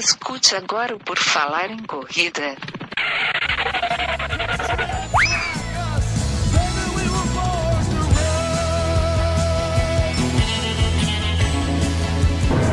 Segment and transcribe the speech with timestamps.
[0.00, 2.56] Escute agora o Por Falar em Corrida.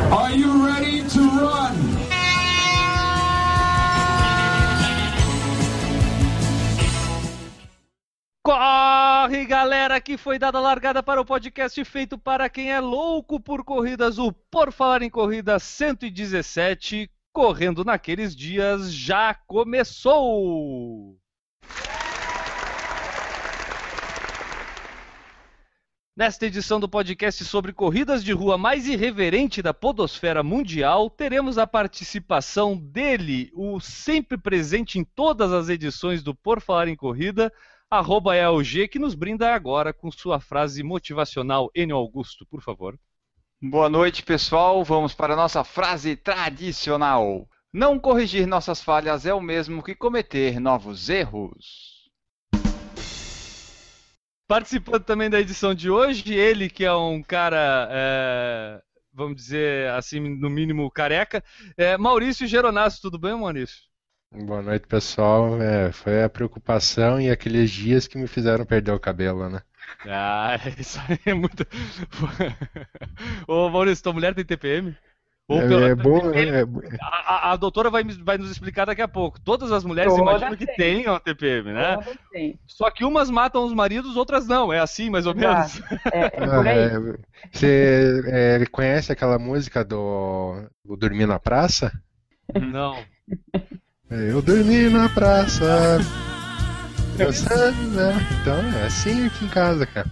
[0.09, 1.75] Are you ready to run?
[8.41, 13.37] Corre, galera, que foi dada a largada para o podcast feito para quem é louco
[13.37, 21.15] por corridas, o Por Falar em Corrida 117, correndo naqueles dias, já começou!
[26.15, 31.67] Nesta edição do podcast sobre corridas de rua mais irreverente da podosfera mundial, teremos a
[31.67, 37.53] participação dele, o sempre presente em todas as edições do Por Falar em Corrida,
[37.87, 41.69] arroba ELG, que nos brinda agora com sua frase motivacional.
[41.75, 42.97] Enio Augusto, por favor.
[43.59, 44.83] Boa noite, pessoal.
[44.83, 47.49] Vamos para a nossa frase tradicional.
[47.73, 52.07] Não corrigir nossas falhas é o mesmo que cometer novos erros.
[54.47, 58.79] Participando também da edição de hoje, ele que é um cara, é,
[59.11, 61.43] vamos dizer assim, no mínimo careca,
[61.75, 63.01] é Maurício Geronasso.
[63.01, 63.79] Tudo bem, Maurício?
[64.31, 65.59] Boa noite, pessoal.
[65.59, 69.63] É, foi a preocupação e aqueles dias que me fizeram perder o cabelo, né?
[70.05, 71.65] Ah, isso aí é muito.
[73.47, 74.95] Ô, Maurício, tua mulher tem TPM?
[75.49, 75.83] Ou é, pelo...
[75.85, 76.65] é bom, é...
[77.01, 79.39] A, a, doutora vai, vai nos explicar daqui a pouco.
[79.39, 80.75] Todas as mulheres Toda imaginam que tem.
[80.75, 81.97] tenham TPM, né?
[82.67, 84.73] Só que umas matam os maridos, outras não.
[84.73, 85.81] É assim, mais ou menos.
[86.11, 86.85] É, é por aí.
[86.85, 87.17] Ah,
[87.49, 91.93] você é, conhece aquela música do, do Dormir na Praça?
[92.53, 92.97] Não.
[94.09, 95.99] É, eu dormi na praça.
[97.17, 98.13] Pensando, né?
[98.39, 100.07] Então é assim aqui em casa, cara.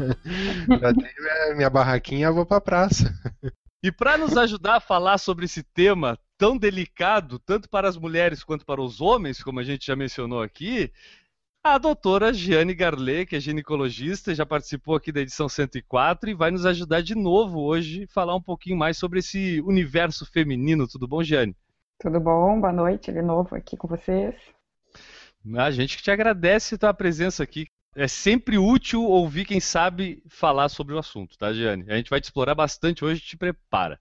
[0.81, 3.13] Já tenho minha barraquinha, eu vou pra praça.
[3.83, 8.43] E para nos ajudar a falar sobre esse tema tão delicado, tanto para as mulheres
[8.43, 10.91] quanto para os homens, como a gente já mencionou aqui,
[11.63, 16.49] a doutora Giane Garlet, que é ginecologista, já participou aqui da edição 104 e vai
[16.49, 20.87] nos ajudar de novo hoje a falar um pouquinho mais sobre esse universo feminino.
[20.87, 21.55] Tudo bom, Giane?
[21.99, 22.59] Tudo bom?
[22.59, 24.35] Boa noite de novo aqui com vocês.
[25.57, 27.67] A gente que te agradece a tua presença aqui.
[27.95, 31.85] É sempre útil ouvir quem sabe falar sobre o assunto, tá, Giane?
[31.87, 33.99] A gente vai te explorar bastante hoje, te prepara.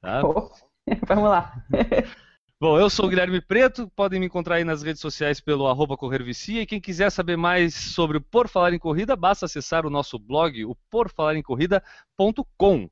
[0.00, 0.22] Tá?
[0.24, 0.50] Oh,
[1.06, 1.52] vamos lá.
[2.58, 5.94] Bom, eu sou o Guilherme Preto, podem me encontrar aí nas redes sociais pelo arroba
[5.94, 9.90] Corrervicia, e quem quiser saber mais sobre o Por Falar em Corrida, basta acessar o
[9.90, 12.88] nosso blog, o porfalarencorrida.com.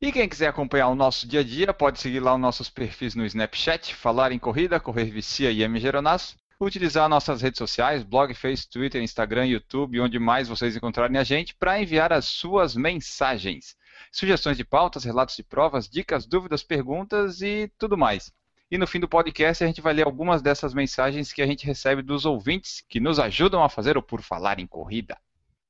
[0.00, 3.14] E quem quiser acompanhar o nosso dia a dia, pode seguir lá os nossos perfis
[3.14, 6.34] no Snapchat, Falar em Corrida, Correr Vicia e MGeronas.
[6.62, 11.56] Utilizar nossas redes sociais, blog, Face, Twitter, Instagram, YouTube, onde mais vocês encontrarem a gente,
[11.56, 13.76] para enviar as suas mensagens.
[14.12, 18.32] Sugestões de pautas, relatos de provas, dicas, dúvidas, perguntas e tudo mais.
[18.70, 21.66] E no fim do podcast a gente vai ler algumas dessas mensagens que a gente
[21.66, 25.18] recebe dos ouvintes que nos ajudam a fazer o Por Falar em Corrida.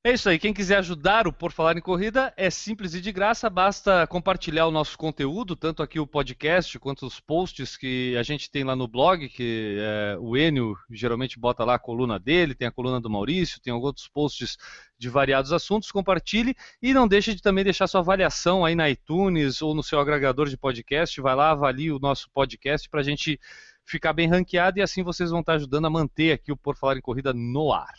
[0.04, 0.36] É isso aí.
[0.36, 3.48] Quem quiser ajudar o Por Falar em Corrida é simples e de graça.
[3.48, 8.50] Basta compartilhar o nosso conteúdo, tanto aqui o podcast quanto os posts que a gente
[8.50, 12.66] tem lá no blog, que é, o Enio geralmente bota lá a coluna dele, tem
[12.66, 14.56] a coluna do Maurício, tem outros posts
[14.98, 15.92] de variados assuntos.
[15.92, 20.00] Compartilhe e não deixe de também deixar sua avaliação aí na iTunes ou no seu
[20.00, 21.20] agregador de podcast.
[21.20, 23.38] Vai lá, avalie o nosso podcast para a gente
[23.84, 26.96] ficar bem ranqueado e assim vocês vão estar ajudando a manter aqui o Por Falar
[26.96, 27.94] em Corrida no ar.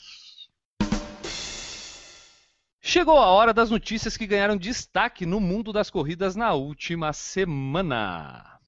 [2.85, 8.59] Chegou a hora das notícias que ganharam destaque no mundo das corridas na última semana.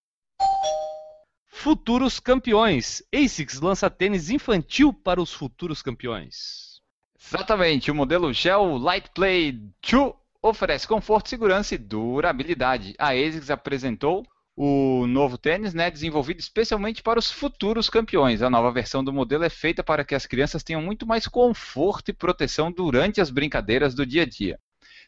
[1.48, 3.04] Futuros campeões.
[3.14, 6.80] ASICS lança tênis infantil para os futuros campeões.
[7.20, 12.96] Exatamente, o modelo Gel Light Play 2 oferece conforto, segurança e durabilidade.
[12.98, 14.26] A ASICS apresentou
[14.56, 18.42] o novo tênis, né, desenvolvido especialmente para os futuros campeões.
[18.42, 22.10] A nova versão do modelo é feita para que as crianças tenham muito mais conforto
[22.10, 24.60] e proteção durante as brincadeiras do dia a dia.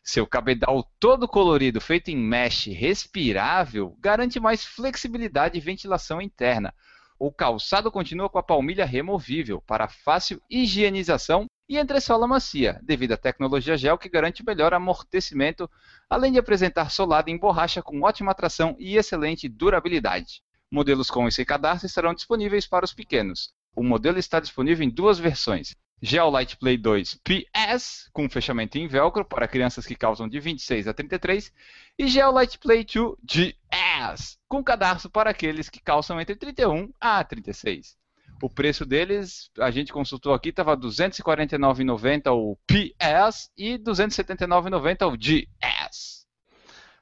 [0.03, 6.73] Seu cabedal todo colorido, feito em mesh respirável, garante mais flexibilidade e ventilação interna.
[7.19, 13.17] O calçado continua com a palmilha removível para fácil higienização e entressola macia, devido à
[13.17, 15.69] tecnologia gel que garante melhor amortecimento,
[16.09, 20.41] além de apresentar solado em borracha com ótima tração e excelente durabilidade.
[20.71, 23.53] Modelos com esse cadastro estarão disponíveis para os pequenos.
[23.75, 25.75] O modelo está disponível em duas versões.
[26.01, 30.87] Gel Light Play 2 PS, com fechamento em velcro para crianças que causam de 26
[30.87, 31.51] a 33,
[31.97, 37.23] e Gel Light Play 2 GS, com cadastro para aqueles que calçam entre 31 a
[37.23, 37.97] 36.
[38.41, 45.07] O preço deles, a gente consultou aqui, estava R$ 249,90 o PS e R$ 279,90
[45.11, 46.25] o GS.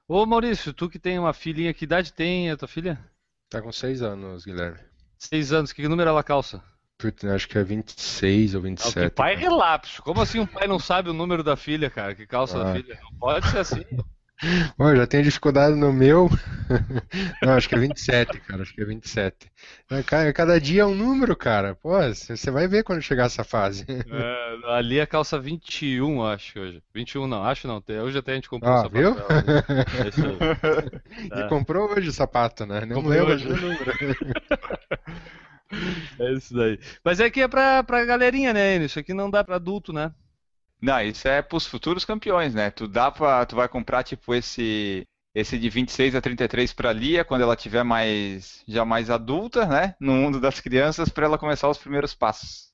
[0.08, 3.00] Ô Maurício, tu que tem uma filhinha, que idade tem a tua filha?
[3.50, 4.80] Tá com 6 anos, Guilherme.
[5.18, 6.62] Seis anos, que número ela calça?
[6.98, 8.94] Putz, acho que é 26 ou Ah, o 27.
[8.94, 9.50] que pai é cara.
[9.50, 10.02] relapso.
[10.04, 12.14] Como assim um pai não sabe o número da filha, cara?
[12.16, 12.76] Que calça da Ah.
[12.76, 13.00] filha?
[13.02, 13.84] Não pode ser assim.
[14.78, 16.30] Eu já tenho dificuldade no meu.
[17.42, 18.62] Não, acho que é 27, cara.
[18.64, 19.50] Acho que é 27.
[19.90, 21.76] É, ca- Cada dia é um número, cara.
[21.76, 23.86] Pô, você vai ver quando chegar essa fase.
[23.90, 26.84] É, ali é calça 21, acho hoje.
[26.94, 27.82] 21 não, acho não.
[28.04, 28.98] Hoje até a gente comprou um sapato.
[28.98, 29.16] viu?
[29.16, 29.28] dela.
[29.30, 31.06] É.
[31.36, 31.48] E É.
[31.48, 32.86] comprou hoje o sapato, né?
[32.86, 33.48] Não hoje.
[33.48, 33.92] do número.
[36.20, 36.80] É isso daí.
[37.04, 38.78] Mas é que é pra, pra galerinha, né?
[38.78, 40.12] Isso aqui não dá pra adulto, né?
[40.82, 42.70] Não, isso é pros futuros campeões, né?
[42.70, 47.26] Tu dá pra, tu vai comprar tipo esse esse de 26 a 33 pra Lia
[47.26, 49.96] quando ela tiver mais já mais adulta, né?
[50.00, 52.70] No mundo das crianças pra ela começar os primeiros passos.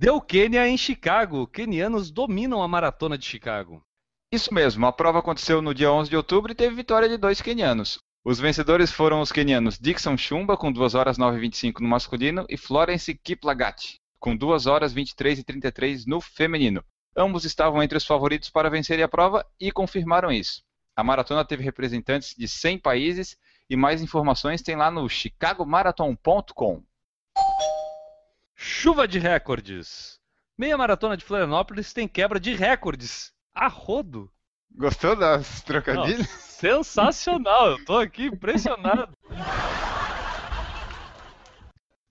[0.00, 1.46] Deu Quênia em Chicago.
[1.46, 3.84] Quenianos dominam a maratona de Chicago.
[4.32, 7.42] Isso mesmo, a prova aconteceu no dia 11 de outubro e teve vitória de dois
[7.42, 8.00] quenianos.
[8.24, 12.46] Os vencedores foram os quenianos Dixon Chumba, com 2 horas 9 e 25 no masculino,
[12.48, 16.84] e Florence Kiplagat, com 2 horas 23 e 33 no feminino.
[17.14, 20.62] Ambos estavam entre os favoritos para vencerem a prova e confirmaram isso.
[20.94, 23.36] A maratona teve representantes de 100 países
[23.68, 26.84] e mais informações tem lá no chicagomarathon.com.
[28.54, 30.20] Chuva de recordes.
[30.56, 33.32] Meia maratona de Florianópolis tem quebra de recordes.
[33.52, 34.30] A rodo.
[34.70, 36.28] Gostou das Não, trocadilhas?
[36.28, 37.72] sensacional.
[37.72, 39.12] Eu tô aqui impressionado.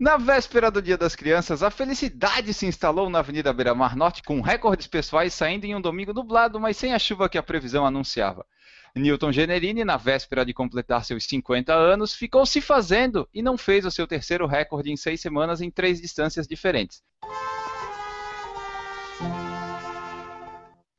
[0.01, 4.23] Na véspera do Dia das Crianças, a felicidade se instalou na Avenida Beira Mar Norte
[4.23, 7.85] com recordes pessoais saindo em um domingo nublado, mas sem a chuva que a previsão
[7.85, 8.43] anunciava.
[8.95, 13.85] Newton Generini, na véspera de completar seus 50 anos, ficou se fazendo e não fez
[13.85, 17.03] o seu terceiro recorde em seis semanas em três distâncias diferentes.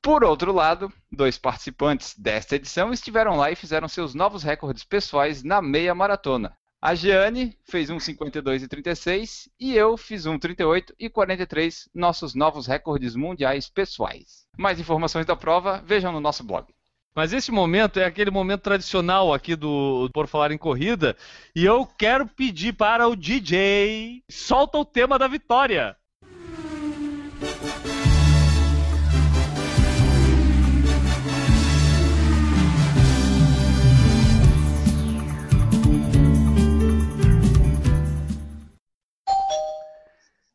[0.00, 5.42] Por outro lado, dois participantes desta edição estiveram lá e fizeram seus novos recordes pessoais
[5.42, 6.56] na meia maratona.
[6.84, 12.34] A Giane fez um 52 e 36 e eu fiz um 38 e 43, nossos
[12.34, 14.48] novos recordes mundiais pessoais.
[14.58, 16.66] Mais informações da prova, vejam no nosso blog.
[17.14, 21.16] Mas esse momento é aquele momento tradicional aqui do Por Falar em Corrida.
[21.54, 24.24] E eu quero pedir para o DJ.
[24.28, 25.96] Solta o tema da vitória.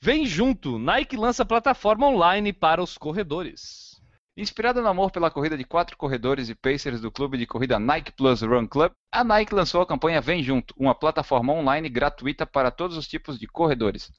[0.07, 4.01] Vem junto, Nike lança plataforma online para os corredores.
[4.38, 8.13] Inspirada no amor pela corrida de quatro corredores e pacers do clube de corrida Nike
[8.13, 12.71] Plus Run Club, a Nike lançou a campanha Vem Junto, uma plataforma online gratuita para
[12.71, 14.09] todos os tipos de corredores.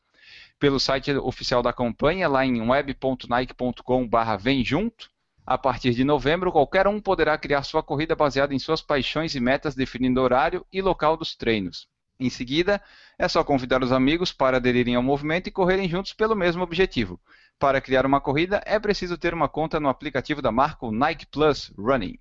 [0.59, 5.09] Pelo site oficial da campanha, lá em web.nike.com/vem junto,
[5.47, 9.41] a partir de novembro, qualquer um poderá criar sua corrida baseada em suas paixões e
[9.41, 11.89] metas, definindo horário e local dos treinos.
[12.21, 12.83] Em seguida,
[13.17, 17.21] é só convidar os amigos para aderirem ao movimento e correrem juntos pelo mesmo objetivo.
[17.59, 21.27] Para criar uma corrida, é preciso ter uma conta no aplicativo da marca o Nike
[21.27, 22.19] Plus Running.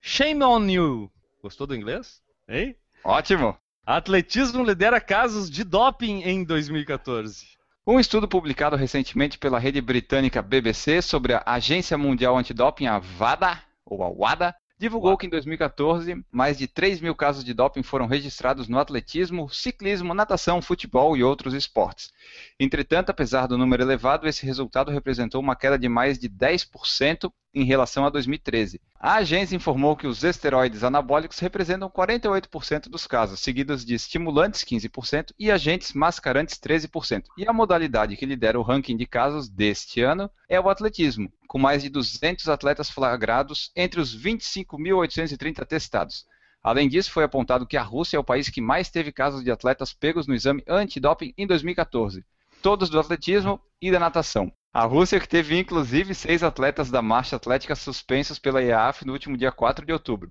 [0.00, 1.12] Shame on you.
[1.42, 2.22] Gostou do inglês?
[2.48, 2.74] Hein?
[3.04, 3.56] Ótimo!
[3.84, 7.58] Atletismo lidera casos de doping em 2014.
[7.86, 13.62] Um estudo publicado recentemente pela rede britânica BBC sobre a Agência Mundial Antidoping, a VADA,
[13.86, 18.06] ou a WADA, divulgou que em 2014 mais de 3 mil casos de doping foram
[18.06, 22.12] registrados no atletismo, ciclismo, natação, futebol e outros esportes.
[22.58, 27.64] Entretanto, apesar do número elevado, esse resultado representou uma queda de mais de 10% em
[27.64, 28.80] relação a 2013.
[29.00, 35.32] A agência informou que os esteroides anabólicos representam 48% dos casos, seguidos de estimulantes 15%
[35.38, 37.24] e agentes mascarantes 13%.
[37.36, 41.58] E a modalidade que lidera o ranking de casos deste ano é o atletismo, com
[41.58, 46.26] mais de 200 atletas flagrados entre os 25.830 testados.
[46.62, 49.50] Além disso, foi apontado que a Rússia é o país que mais teve casos de
[49.50, 52.24] atletas pegos no exame antidoping em 2014,
[52.60, 54.52] todos do atletismo e da natação.
[54.72, 59.36] A Rússia que teve inclusive seis atletas da marcha atlética suspensos pela IAAF no último
[59.36, 60.30] dia 4 de outubro.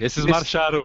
[0.00, 0.84] Esses Esse- marcharam.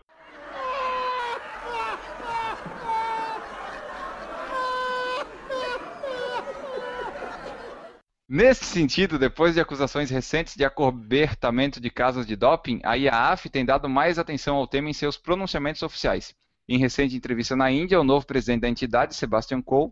[8.28, 13.66] Nesse sentido, depois de acusações recentes de acobertamento de casos de doping, a IAAF tem
[13.66, 16.34] dado mais atenção ao tema em seus pronunciamentos oficiais.
[16.68, 19.92] Em recente entrevista na Índia, o novo presidente da entidade, Sebastian Coe,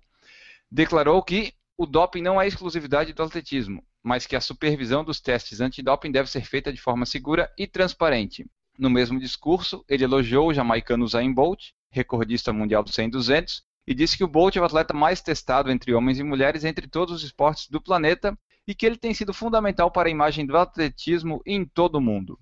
[0.71, 5.61] declarou que o doping não é exclusividade do atletismo, mas que a supervisão dos testes
[5.61, 8.45] antidoping deve ser feita de forma segura e transparente.
[8.77, 13.63] No mesmo discurso, ele elogiou o jamaicano Usain Bolt, recordista mundial do 100 e 200,
[13.87, 16.85] e disse que o Bolt é o atleta mais testado entre homens e mulheres entre
[16.85, 20.57] todos os esportes do planeta e que ele tem sido fundamental para a imagem do
[20.57, 22.37] atletismo em todo o mundo.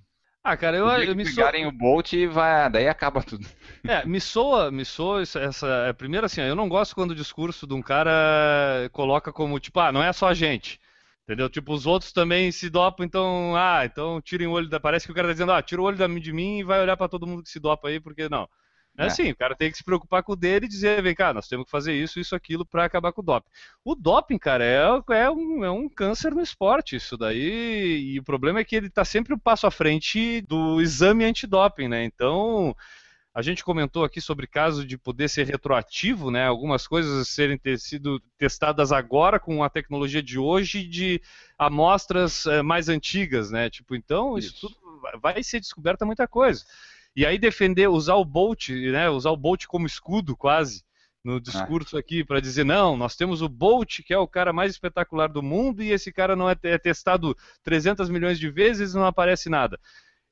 [0.49, 3.45] Ah, cara, eu, eu me pegarem o Bolt, vai, daí acaba tudo.
[3.85, 7.15] É, me soa, me soa essa, essa- é, primeiro assim, eu não gosto quando o
[7.15, 10.79] discurso de um cara coloca como, tipo, ah, não é só a gente.
[11.23, 11.49] Entendeu?
[11.49, 14.79] Tipo, os outros também se dopam, então, ah, então tirem o olho da.
[14.79, 16.79] Parece que o cara tá dizendo, ah, tira o olho da, de mim e vai
[16.81, 18.47] olhar pra todo mundo que se dopa aí, porque não.
[18.97, 19.05] É É.
[19.07, 21.47] assim, o cara tem que se preocupar com o dele e dizer, vem cá, nós
[21.47, 23.49] temos que fazer isso, isso, aquilo pra acabar com o doping.
[23.85, 28.13] O doping, cara, é, é, um, é um câncer no esporte, isso daí.
[28.13, 31.87] E o problema é que ele tá sempre um passo à frente do exame antidoping,
[31.87, 32.03] né?
[32.03, 32.75] Então.
[33.33, 36.47] A gente comentou aqui sobre caso de poder ser retroativo, né?
[36.47, 41.21] Algumas coisas serem ter sido testadas agora com a tecnologia de hoje de
[41.55, 43.69] amostras eh, mais antigas, né?
[43.69, 44.69] Tipo, então isso, Isso.
[44.69, 46.65] tudo vai ser descoberta muita coisa.
[47.17, 49.09] E aí defender, usar o Bolt, né?
[49.09, 50.83] Usar o Bolt como escudo quase
[51.23, 54.71] no discurso aqui para dizer não, nós temos o Bolt que é o cara mais
[54.71, 58.95] espetacular do mundo e esse cara não é, é testado 300 milhões de vezes e
[58.95, 59.79] não aparece nada.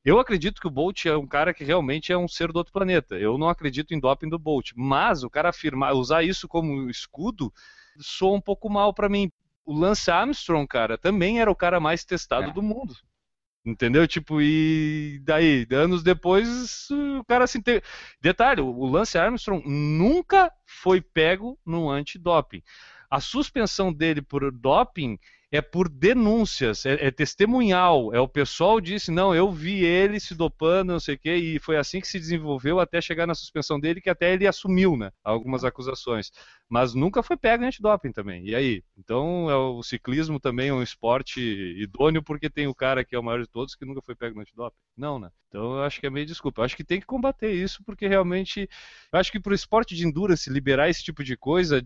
[0.05, 2.71] Eu acredito que o Bolt é um cara que realmente é um ser do outro
[2.71, 3.15] planeta.
[3.15, 4.71] Eu não acredito em doping do Bolt.
[4.75, 7.51] Mas o cara afirmar, usar isso como escudo,
[7.99, 9.31] soa um pouco mal pra mim.
[9.65, 12.53] O Lance Armstrong, cara, também era o cara mais testado É.
[12.53, 12.93] do mundo.
[13.65, 14.07] Entendeu?
[14.07, 17.57] Tipo, e daí, anos depois, o cara se.
[17.57, 17.81] Inte...
[18.21, 22.61] Detalhe, o Lance Armstrong nunca foi pego no antidoping.
[23.09, 25.17] A suspensão dele por doping
[25.51, 28.13] é por denúncias, é, é testemunhal.
[28.13, 31.59] É o pessoal disse, não, eu vi ele se dopando, não sei o quê, e
[31.59, 35.11] foi assim que se desenvolveu até chegar na suspensão dele, que até ele assumiu, né?
[35.23, 36.31] Algumas acusações.
[36.67, 38.45] Mas nunca foi pego em antidoping também.
[38.45, 38.83] E aí?
[38.97, 43.19] Então é, o ciclismo também é um esporte idôneo porque tem o cara que é
[43.19, 44.75] o maior de todos que nunca foi pego no antidoping.
[44.97, 45.29] Não, né?
[45.47, 46.61] Então eu acho que é meio desculpa.
[46.61, 48.67] Eu acho que tem que combater isso porque realmente.
[49.11, 51.81] Eu acho que pro esporte de endurance liberar esse tipo de coisa.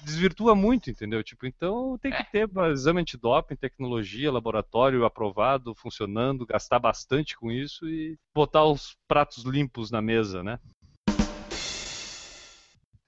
[0.00, 1.22] Des- desvirtua muito, entendeu?
[1.24, 7.88] Tipo, então tem que ter exame antidoping, tecnologia, laboratório aprovado, funcionando, gastar bastante com isso
[7.88, 10.58] e botar os pratos limpos na mesa, né?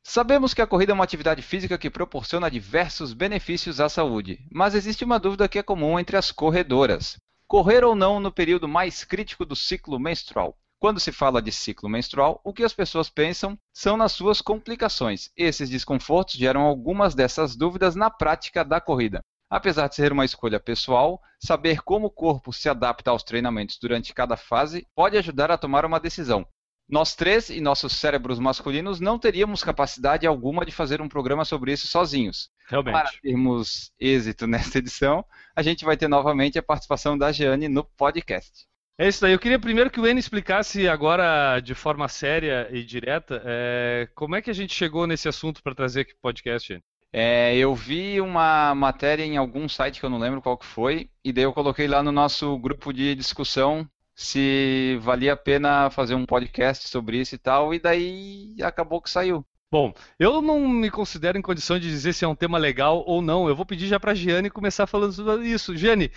[0.05, 4.75] Sabemos que a corrida é uma atividade física que proporciona diversos benefícios à saúde, mas
[4.75, 7.17] existe uma dúvida que é comum entre as corredoras:
[7.49, 10.55] correr ou não no período mais crítico do ciclo menstrual?
[10.81, 15.29] Quando se fala de ciclo menstrual, o que as pessoas pensam são nas suas complicações.
[15.37, 19.23] Esses desconfortos geram algumas dessas dúvidas na prática da corrida.
[19.51, 24.15] Apesar de ser uma escolha pessoal, saber como o corpo se adapta aos treinamentos durante
[24.15, 26.47] cada fase pode ajudar a tomar uma decisão.
[26.89, 31.73] Nós três e nossos cérebros masculinos não teríamos capacidade alguma de fazer um programa sobre
[31.75, 32.49] isso sozinhos.
[32.67, 32.95] Realmente.
[32.95, 35.23] Para termos êxito nesta edição,
[35.55, 38.70] a gente vai ter novamente a participação da Jeane no podcast.
[39.01, 39.33] É isso daí.
[39.33, 44.37] Eu queria primeiro que o N explicasse agora de forma séria e direta é, como
[44.37, 46.83] é que a gente chegou nesse assunto para trazer aqui pro podcast, N.
[47.11, 51.09] É, eu vi uma matéria em algum site que eu não lembro qual que foi,
[51.25, 56.15] e daí eu coloquei lá no nosso grupo de discussão se valia a pena fazer
[56.15, 59.43] um podcast sobre isso e tal, e daí acabou que saiu.
[59.73, 63.23] Bom, eu não me considero em condição de dizer se é um tema legal ou
[63.23, 63.49] não.
[63.49, 65.77] Eu vou pedir já para a Giane começar falando sobre isso.
[65.77, 66.11] Giane,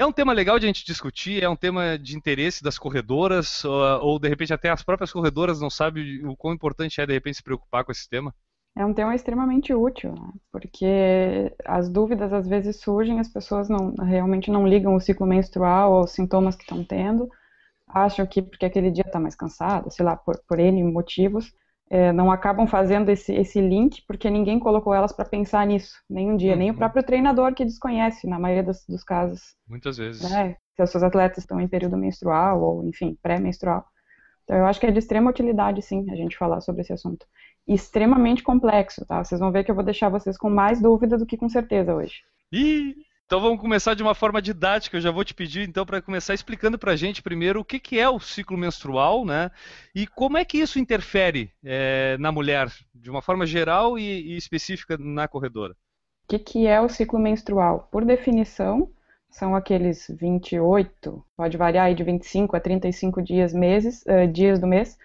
[0.00, 1.42] é um tema legal de a gente discutir?
[1.42, 3.62] É um tema de interesse das corredoras?
[3.66, 7.12] Ou, ou, de repente até as próprias corredoras não sabem o quão importante é de
[7.12, 8.34] repente se preocupar com esse tema?
[8.74, 10.30] É um tema extremamente útil, né?
[10.50, 15.92] porque as dúvidas às vezes surgem, as pessoas não, realmente não ligam o ciclo menstrual
[15.92, 17.28] aos sintomas que estão tendo,
[17.86, 21.52] acham que porque aquele dia está mais cansado, sei lá, por, por N motivos,
[21.90, 26.30] é, não acabam fazendo esse, esse link porque ninguém colocou elas para pensar nisso, nem
[26.30, 26.58] um dia, uhum.
[26.58, 29.56] nem o próprio treinador que desconhece, na maioria dos, dos casos.
[29.68, 30.30] Muitas vezes.
[30.30, 33.84] Né, se os seus atletas estão em período menstrual ou, enfim, pré-menstrual.
[34.44, 37.26] Então, eu acho que é de extrema utilidade, sim, a gente falar sobre esse assunto.
[37.66, 39.22] Extremamente complexo, tá?
[39.22, 41.94] Vocês vão ver que eu vou deixar vocês com mais dúvida do que com certeza
[41.94, 42.22] hoje.
[42.52, 42.94] Ih!
[43.30, 44.96] Então vamos começar de uma forma didática.
[44.96, 47.78] Eu já vou te pedir então para começar explicando para a gente primeiro o que,
[47.78, 49.52] que é o ciclo menstrual, né?
[49.94, 54.36] E como é que isso interfere é, na mulher, de uma forma geral e, e
[54.36, 55.74] específica na corredora.
[56.24, 57.88] O que, que é o ciclo menstrual?
[57.92, 58.90] Por definição,
[59.30, 64.66] são aqueles 28, pode variar aí de 25 a 35 dias, meses, uh, dias do
[64.66, 64.98] mês,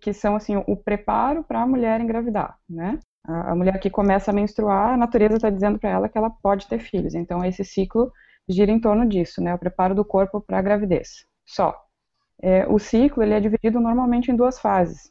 [0.00, 2.98] que são assim o preparo para a mulher engravidar, né?
[3.26, 6.68] A mulher que começa a menstruar, a natureza está dizendo para ela que ela pode
[6.68, 7.14] ter filhos.
[7.14, 8.12] Então, esse ciclo
[8.48, 9.52] gira em torno disso, né?
[9.54, 11.26] O preparo do corpo para a gravidez.
[11.44, 11.74] Só.
[12.40, 15.10] É, o ciclo ele é dividido normalmente em duas fases: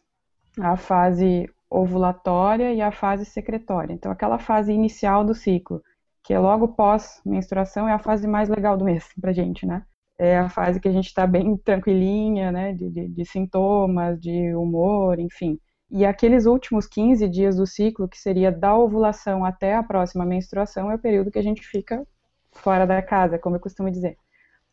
[0.60, 3.94] a fase ovulatória e a fase secretória.
[3.94, 5.82] Então, aquela fase inicial do ciclo,
[6.24, 9.84] que é logo pós-menstruação, é a fase mais legal do mês para gente, né?
[10.18, 12.74] É a fase que a gente está bem tranquilinha, né?
[12.74, 15.60] De, de, de sintomas, de humor, enfim.
[15.92, 20.90] E aqueles últimos 15 dias do ciclo, que seria da ovulação até a próxima menstruação,
[20.90, 22.06] é o período que a gente fica
[22.52, 24.18] fora da casa, como eu costumo dizer.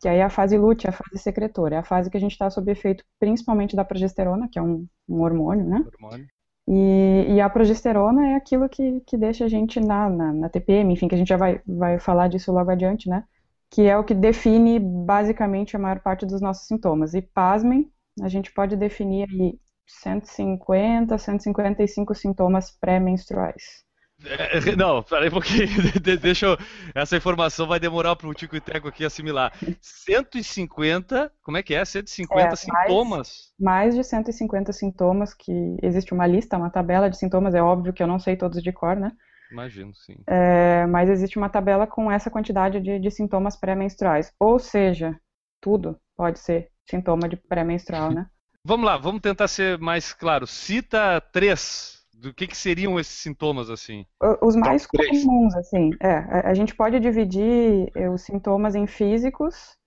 [0.01, 2.31] que aí é a fase lútea, a fase secretora, é a fase que a gente
[2.31, 5.85] está sob efeito principalmente da progesterona, que é um, um hormônio, né?
[6.01, 6.27] Hormônio.
[6.67, 10.93] E, e, a progesterona é aquilo que, que deixa a gente na, na, na, TPM,
[10.93, 13.25] enfim, que a gente já vai, vai falar disso logo adiante, né?
[13.69, 17.13] Que é o que define basicamente a maior parte dos nossos sintomas.
[17.13, 17.91] E pasmem,
[18.21, 23.83] a gente pode definir aí 150, 155 sintomas pré-menstruais.
[24.25, 25.67] É, não, peraí um pouquinho.
[26.21, 26.57] Deixa eu.
[26.95, 29.53] Essa informação vai demorar para o Tico e Teco aqui assimilar.
[29.81, 31.83] 150, como é que é?
[31.83, 33.51] 150 é, sintomas?
[33.59, 37.93] Mais, mais de 150 sintomas, que existe uma lista, uma tabela de sintomas, é óbvio
[37.93, 39.11] que eu não sei todos de cor, né?
[39.51, 40.15] Imagino, sim.
[40.25, 44.33] É, mas existe uma tabela com essa quantidade de, de sintomas pré-menstruais.
[44.39, 45.19] Ou seja,
[45.61, 48.27] tudo pode ser sintoma de pré-menstrual, né?
[48.65, 50.47] Vamos lá, vamos tentar ser mais claro.
[50.47, 54.05] Cita três do que, que seriam esses sintomas, assim?
[54.41, 56.15] Os mais comuns, assim, é,
[56.47, 59.77] a gente pode dividir eh, os sintomas em físicos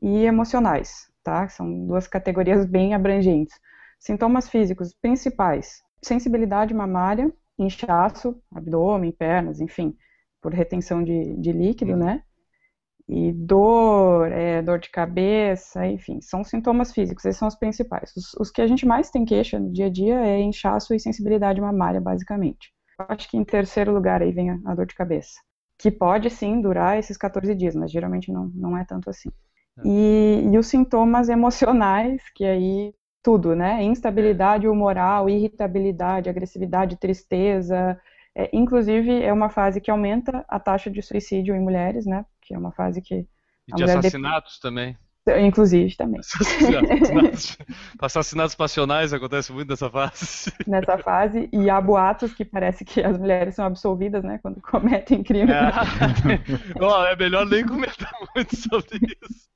[0.00, 1.46] e emocionais, tá?
[1.48, 3.60] São duas categorias bem abrangentes.
[4.00, 9.94] Sintomas físicos principais, sensibilidade mamária, inchaço, abdômen, pernas, enfim,
[10.40, 11.98] por retenção de, de líquido, uhum.
[11.98, 12.22] né?
[13.08, 18.12] E dor, é, dor de cabeça, enfim, são sintomas físicos, esses são os principais.
[18.16, 21.00] Os, os, que a gente mais tem queixa no dia a dia é inchaço e
[21.00, 22.72] sensibilidade mamária, basicamente.
[22.98, 25.34] Eu acho que em terceiro lugar aí vem a, a, dor de cabeça,
[25.78, 29.30] que pode sim durar esses 14 dias, mas geralmente não, não é tanto assim.
[29.78, 29.82] É.
[29.84, 33.82] E, e os sintomas emocionais, que aí tudo, né?
[33.82, 37.98] Instabilidade humoral, irritabilidade, agressividade, tristeza,
[38.36, 42.24] é, inclusive, é uma fase que aumenta a taxa de suicídio em mulheres, né?
[42.44, 43.26] Que é uma fase que.
[43.66, 44.96] E de assassinatos também.
[45.26, 46.20] Inclusive também.
[46.20, 47.56] Assassinatos,
[47.98, 50.52] assassinatos passionais acontece muito nessa fase.
[50.66, 55.22] Nessa fase, e há boatos que parece que as mulheres são absolvidas, né, quando cometem
[55.22, 55.50] crime.
[55.50, 55.70] É,
[57.10, 59.53] é melhor nem comentar muito sobre isso.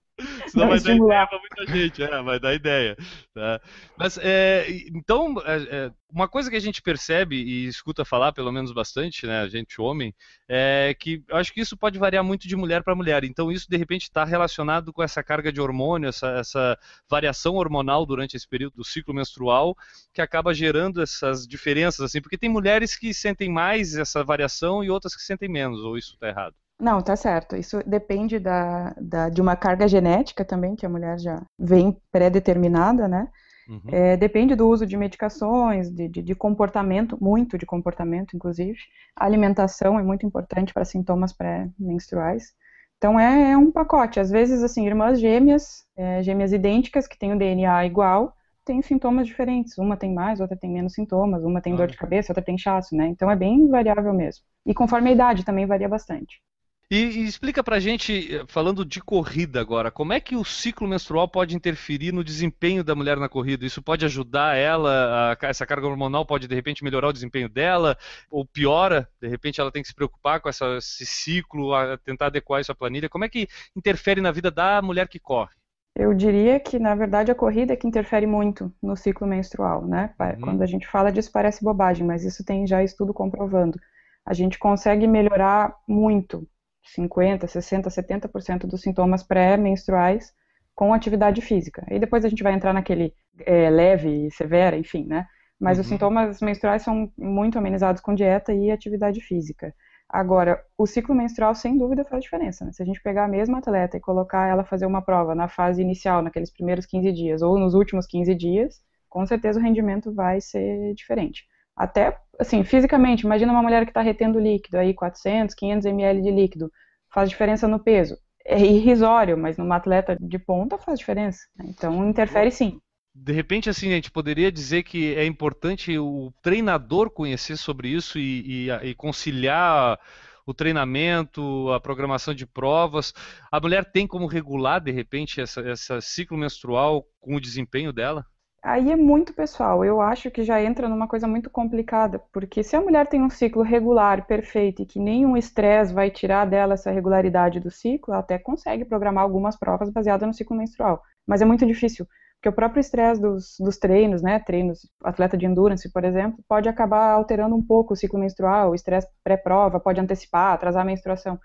[0.50, 2.96] Senão vai dar ideia pra muita gente, é, vai dar ideia.
[3.34, 3.60] Tá?
[3.96, 8.50] Mas, é, então, é, é, uma coisa que a gente percebe e escuta falar, pelo
[8.50, 10.14] menos bastante, né, a gente homem,
[10.48, 13.24] é que eu acho que isso pode variar muito de mulher para mulher.
[13.24, 18.06] Então, isso de repente está relacionado com essa carga de hormônio, essa, essa variação hormonal
[18.06, 19.76] durante esse período do ciclo menstrual,
[20.12, 24.90] que acaba gerando essas diferenças, assim, porque tem mulheres que sentem mais essa variação e
[24.90, 26.54] outras que sentem menos, ou isso está errado?
[26.80, 27.56] Não, tá certo.
[27.56, 33.08] Isso depende da, da, de uma carga genética também, que a mulher já vem pré-determinada,
[33.08, 33.28] né?
[33.68, 33.82] Uhum.
[33.88, 38.78] É, depende do uso de medicações, de, de, de, comportamento, muito de comportamento, inclusive.
[39.14, 42.54] A alimentação é muito importante para sintomas pré-menstruais.
[42.96, 44.18] Então é, é, um pacote.
[44.20, 48.32] Às vezes, assim, irmãs gêmeas, é, gêmeas idênticas, que têm o DNA igual,
[48.64, 49.76] têm sintomas diferentes.
[49.76, 51.44] Uma tem mais, outra tem menos sintomas.
[51.44, 53.06] Uma tem dor de cabeça, outra tem inchaço, né?
[53.08, 54.44] Então é bem variável mesmo.
[54.64, 56.40] E conforme a idade também varia bastante.
[56.90, 61.28] E, e, explica pra gente, falando de corrida agora, como é que o ciclo menstrual
[61.28, 63.66] pode interferir no desempenho da mulher na corrida?
[63.66, 67.94] Isso pode ajudar ela, a, essa carga hormonal pode de repente melhorar o desempenho dela,
[68.30, 72.26] ou piora, de repente ela tem que se preocupar com essa, esse ciclo, a tentar
[72.28, 73.10] adequar isso à planilha.
[73.10, 75.52] Como é que interfere na vida da mulher que corre?
[75.94, 80.14] Eu diria que, na verdade, a corrida é que interfere muito no ciclo menstrual, né?
[80.18, 80.40] Uhum.
[80.40, 83.78] Quando a gente fala disso parece bobagem, mas isso tem já estudo comprovando.
[84.24, 86.48] A gente consegue melhorar muito
[86.94, 90.32] 50, 60, 70% dos sintomas pré-menstruais
[90.74, 91.84] com atividade física.
[91.90, 95.26] E depois a gente vai entrar naquele é, leve, severa, enfim, né?
[95.58, 95.82] Mas uhum.
[95.82, 99.74] os sintomas menstruais são muito amenizados com dieta e atividade física.
[100.08, 102.64] Agora, o ciclo menstrual, sem dúvida, faz diferença.
[102.64, 102.72] Né?
[102.72, 105.82] Se a gente pegar a mesma atleta e colocar ela fazer uma prova na fase
[105.82, 110.40] inicial, naqueles primeiros 15 dias, ou nos últimos 15 dias, com certeza o rendimento vai
[110.40, 111.44] ser diferente.
[111.78, 116.30] Até, assim, fisicamente, imagina uma mulher que está retendo líquido, aí 400, 500 ml de
[116.32, 116.72] líquido,
[117.14, 118.18] faz diferença no peso.
[118.44, 121.38] É irrisório, mas numa atleta de ponta faz diferença.
[121.56, 121.66] Né?
[121.68, 122.80] Então, interfere sim.
[123.14, 128.18] De repente, assim, a gente poderia dizer que é importante o treinador conhecer sobre isso
[128.18, 129.98] e, e, e conciliar
[130.44, 133.12] o treinamento, a programação de provas.
[133.52, 138.24] A mulher tem como regular, de repente, essa ciclo menstrual com o desempenho dela?
[138.68, 139.82] Aí é muito pessoal.
[139.82, 143.30] Eu acho que já entra numa coisa muito complicada, porque se a mulher tem um
[143.30, 148.20] ciclo regular, perfeito, e que nenhum estresse vai tirar dela essa regularidade do ciclo, ela
[148.20, 151.02] até consegue programar algumas provas baseadas no ciclo menstrual.
[151.26, 155.46] Mas é muito difícil, porque o próprio estresse dos, dos treinos, né, treinos, atleta de
[155.46, 159.98] endurance, por exemplo, pode acabar alterando um pouco o ciclo menstrual, o estresse pré-prova, pode
[159.98, 161.40] antecipar, atrasar a menstruação.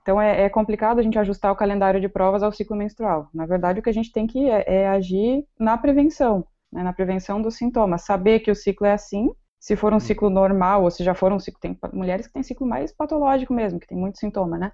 [0.00, 3.28] Então é, é, complicado a gente ajustar o calendário de provas ao ciclo menstrual.
[3.34, 6.92] Na verdade, o que a gente tem que é, é agir na prevenção né, na
[6.92, 8.02] prevenção dos sintomas.
[8.04, 9.30] Saber que o ciclo é assim,
[9.60, 10.00] se for um hum.
[10.00, 11.60] ciclo normal, ou se já for um ciclo.
[11.60, 14.72] Tem mulheres que têm ciclo mais patológico mesmo, que tem muito sintoma, né?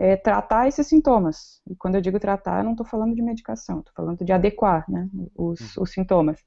[0.00, 1.60] é, tratar esses sintomas.
[1.68, 4.86] E quando eu digo tratar, eu não estou falando de medicação, estou falando de adequar
[4.88, 6.40] né, os, os sintomas.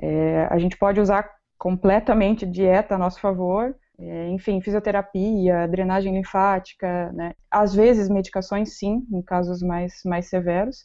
[0.00, 7.10] É, a gente pode usar completamente dieta a nosso favor, é, enfim, fisioterapia, drenagem linfática,
[7.12, 7.32] né?
[7.50, 10.84] às vezes medicações sim, em casos mais, mais severos,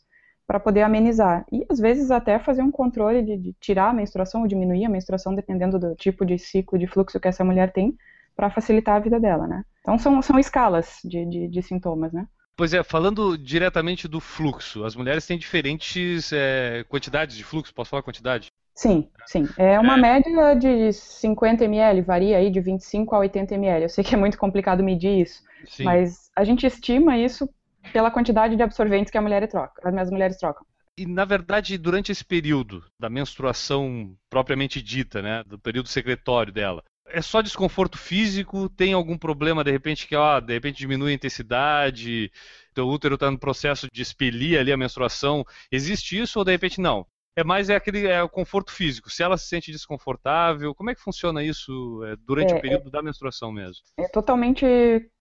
[0.50, 1.46] para poder amenizar.
[1.52, 4.90] E às vezes até fazer um controle de, de, tirar a menstruação ou diminuir a
[4.90, 7.96] menstruação, dependendo do tipo de ciclo de fluxo que essa mulher tem,
[8.36, 9.64] para facilitar a vida dela, né?
[9.82, 12.26] Então são, são escalas de, de, de sintomas, né?
[12.58, 17.92] Pois é, falando diretamente do fluxo, as mulheres têm diferentes é, quantidades de fluxo, posso
[17.92, 18.48] falar quantidade?
[18.74, 19.48] Sim, sim.
[19.56, 20.02] É uma é.
[20.02, 23.84] média de 50 ml, varia aí de 25 a 80 ml.
[23.84, 25.84] Eu sei que é muito complicado medir isso, sim.
[25.84, 27.48] mas a gente estima isso
[27.91, 30.65] pela quantidade de absorventes que a mulher troca, as mulheres trocam.
[30.97, 36.84] E na verdade, durante esse período da menstruação propriamente dita, né, do período secretório dela,
[37.12, 38.69] é só desconforto físico?
[38.69, 42.32] Tem algum problema de repente que, ó, de repente diminui a intensidade,
[42.73, 45.45] teu útero está no processo de expelir ali a menstruação?
[45.71, 47.06] Existe isso ou de repente não?
[47.39, 49.10] É mais é aquele é o conforto físico.
[49.10, 52.88] Se ela se sente desconfortável, como é que funciona isso é, durante é, o período
[52.88, 53.82] é, da menstruação mesmo?
[53.97, 54.65] É totalmente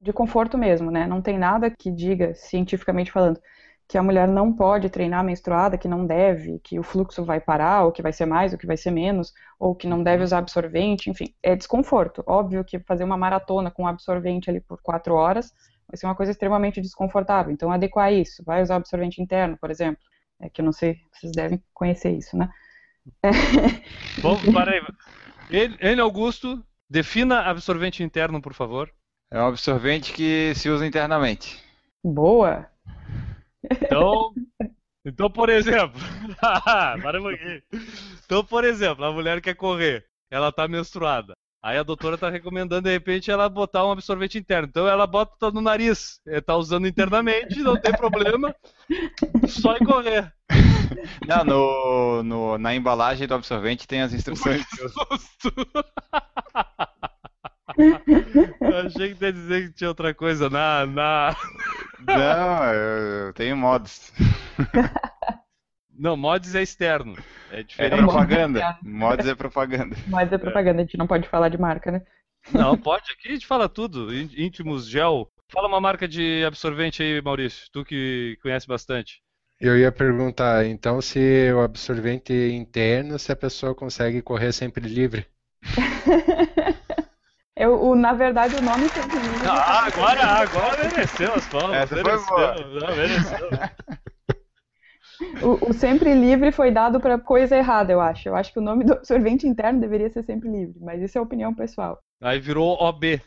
[0.00, 1.06] de conforto mesmo, né?
[1.06, 3.40] Não tem nada que diga, cientificamente falando,
[3.88, 7.84] que a mulher não pode treinar menstruada, que não deve, que o fluxo vai parar,
[7.84, 10.24] ou que vai ser mais, ou que vai ser menos, ou que não deve uhum.
[10.24, 12.22] usar absorvente, enfim, é desconforto.
[12.26, 15.52] Óbvio que fazer uma maratona com absorvente ali por quatro horas
[15.88, 17.50] vai ser uma coisa extremamente desconfortável.
[17.50, 18.44] Então, adequar isso.
[18.44, 20.02] Vai usar absorvente interno, por exemplo
[20.40, 22.48] é que eu não sei, vocês devem conhecer isso, né?
[23.22, 23.30] É.
[24.20, 24.82] Bom, para aí.
[25.80, 26.00] N.
[26.00, 28.92] Augusto, defina absorvente interno, por favor.
[29.30, 31.58] É um absorvente que se usa internamente.
[32.04, 32.70] Boa!
[33.82, 34.32] Então,
[35.04, 35.98] então por exemplo,
[37.02, 37.30] para um
[38.24, 41.34] Então, por exemplo, a mulher quer correr, ela está menstruada.
[41.62, 44.68] Aí a doutora está recomendando, de repente, ela botar um absorvente interno.
[44.68, 46.20] Então ela bota no nariz.
[46.26, 48.54] Está usando internamente, não tem problema.
[49.48, 50.32] Só em correr.
[51.26, 54.64] Não, no, no, na embalagem do absorvente tem as instruções.
[58.60, 60.84] Eu achei que ia dizer que tinha outra coisa na.
[60.86, 61.36] na...
[62.00, 64.12] Não, eu tenho mods.
[65.98, 67.16] Não, mods é externo.
[67.50, 67.94] É, é diferente.
[67.94, 68.78] É propaganda.
[68.82, 69.96] mods é propaganda.
[70.06, 72.02] Mods é propaganda, a gente não pode falar de marca, né?
[72.52, 73.10] Não, pode.
[73.10, 74.14] Aqui a gente fala tudo.
[74.14, 75.28] Íntimos, gel.
[75.50, 77.66] Fala uma marca de absorvente aí, Maurício.
[77.72, 79.20] Tu que conhece bastante.
[79.60, 85.26] Eu ia perguntar, então, se o absorvente interno, se a pessoa consegue correr sempre livre.
[87.56, 89.48] Eu, o, na verdade, o nome sempre livre.
[89.48, 91.76] Ah, agora, agora mereceu as palmas.
[91.76, 92.54] Essa mereceu, foi boa.
[92.54, 93.50] Não, mereceu.
[95.42, 98.28] O, o, sempre livre foi dado para coisa errada, eu acho.
[98.28, 101.20] Eu acho que o nome do absorvente interno deveria ser sempre livre, mas isso é
[101.20, 101.98] opinião pessoal.
[102.20, 103.20] Aí virou OB.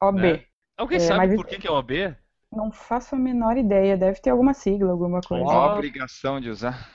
[0.00, 0.20] OB.
[0.20, 0.44] Né?
[0.76, 2.14] Alguém é, sabe por que, que é OB?
[2.52, 3.96] Não faço a menor ideia.
[3.96, 5.44] Deve ter alguma sigla, alguma coisa.
[5.44, 6.88] Uma obrigação de usar.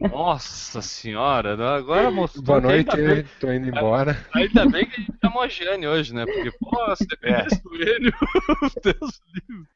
[0.00, 2.44] Nossa senhora, agora mostrou.
[2.44, 3.24] Boa noite, bem...
[3.40, 4.16] tô indo embora.
[4.34, 6.24] Ainda bem que a gente chamou a Jane hoje, né?
[6.24, 7.60] Porque, pô, se dependesse é.
[7.62, 8.12] do Enio,
[8.84, 9.66] Deus livre.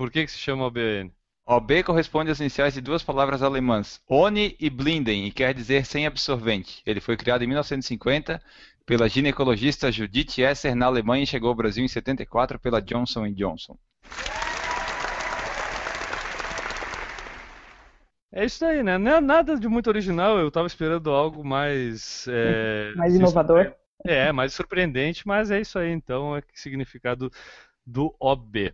[0.00, 1.12] Por que, que se chama OBN?
[1.46, 6.06] OB corresponde às iniciais de duas palavras alemãs, Ohne e Blinden, e quer dizer sem
[6.06, 6.80] absorvente.
[6.86, 8.40] Ele foi criado em 1950
[8.86, 13.76] pela ginecologista Judith Esser na Alemanha e chegou ao Brasil em 74 pela Johnson Johnson.
[18.32, 18.96] É isso aí, né?
[18.96, 20.38] Não é nada de muito original.
[20.38, 22.24] Eu estava esperando algo mais.
[22.26, 23.74] É, mais inovador.
[24.06, 26.34] É, mais surpreendente, mas é isso aí, então.
[26.34, 27.30] É o significado
[27.84, 28.72] do OB.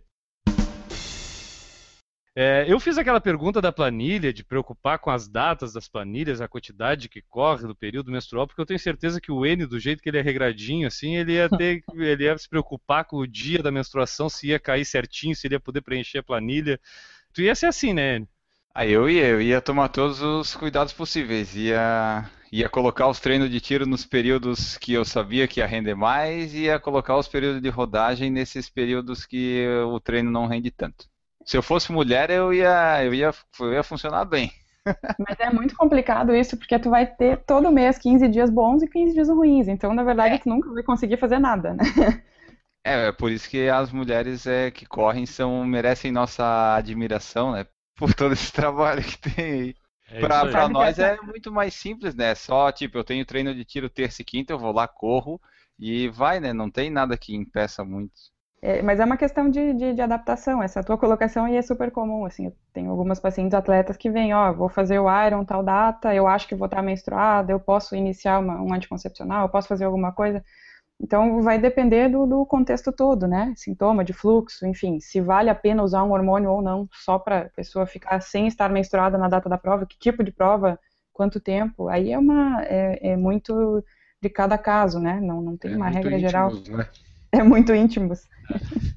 [2.39, 6.47] É, eu fiz aquela pergunta da planilha, de preocupar com as datas das planilhas, a
[6.47, 10.03] quantidade que corre do período menstrual, porque eu tenho certeza que o N, do jeito
[10.03, 13.63] que ele é regradinho, assim, ele ia ter, ele ia se preocupar com o dia
[13.63, 16.79] da menstruação, se ia cair certinho, se ele ia poder preencher a planilha.
[17.33, 18.29] Tu ia ser assim, né, N?
[18.71, 23.49] Aí eu ia, eu ia tomar todos os cuidados possíveis, ia, ia colocar os treinos
[23.49, 27.63] de tiro nos períodos que eu sabia que ia render mais, ia colocar os períodos
[27.63, 31.07] de rodagem nesses períodos que o treino não rende tanto
[31.47, 34.51] se eu fosse mulher, eu ia, eu ia, eu ia funcionar bem.
[35.17, 38.87] Mas é muito complicado isso, porque tu vai ter todo mês 15 dias bons e
[38.87, 39.69] 15 dias ruins.
[39.69, 40.37] Então, na verdade, é.
[40.39, 41.83] tu nunca vai conseguir fazer nada, né?
[42.83, 47.65] É, é por isso que as mulheres é, que correm são, merecem nossa admiração, né?
[47.95, 49.75] Por todo esse trabalho que tem aí.
[50.09, 52.35] É pra, pra nós é muito mais simples, né?
[52.35, 55.41] Só, tipo, eu tenho treino de tiro terça e quinta, eu vou lá, corro
[55.79, 56.53] e vai, né?
[56.53, 58.13] Não tem nada que impeça muito.
[58.61, 60.63] É, mas é uma questão de, de, de, adaptação.
[60.63, 62.25] Essa tua colocação aí é super comum.
[62.25, 66.13] Assim, eu tenho algumas pacientes atletas que vêm, ó, vou fazer o Iron tal data,
[66.13, 69.85] eu acho que vou estar menstruada, eu posso iniciar uma, um anticoncepcional, eu posso fazer
[69.85, 70.43] alguma coisa.
[70.99, 73.53] Então vai depender do, do, contexto todo, né?
[73.55, 77.41] Sintoma de fluxo, enfim, se vale a pena usar um hormônio ou não, só para
[77.41, 80.79] a pessoa ficar sem estar menstruada na data da prova, que tipo de prova,
[81.13, 83.83] quanto tempo, aí é uma é, é muito
[84.19, 85.19] de cada caso, né?
[85.21, 86.51] Não, não tem é uma regra íntimos, geral.
[86.51, 86.87] Né?
[87.31, 88.27] É muito íntimos.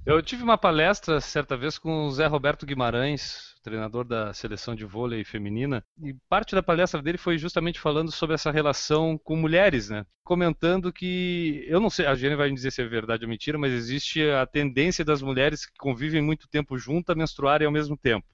[0.05, 4.85] Eu tive uma palestra certa vez com o Zé Roberto Guimarães, treinador da seleção de
[4.85, 9.91] vôlei feminina, e parte da palestra dele foi justamente falando sobre essa relação com mulheres,
[9.91, 10.07] né?
[10.25, 13.59] Comentando que, eu não sei, a Jenny vai me dizer se é verdade ou mentira,
[13.59, 18.27] mas existe a tendência das mulheres que convivem muito tempo juntas menstruarem ao mesmo tempo.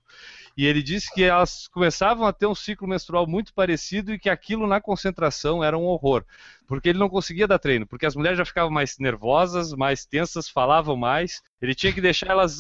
[0.56, 4.30] E ele disse que elas começavam a ter um ciclo menstrual muito parecido e que
[4.30, 6.24] aquilo na concentração era um horror,
[6.66, 10.48] porque ele não conseguia dar treino, porque as mulheres já ficavam mais nervosas, mais tensas,
[10.48, 11.42] falavam mais.
[11.60, 12.58] Ele tinha que deixar elas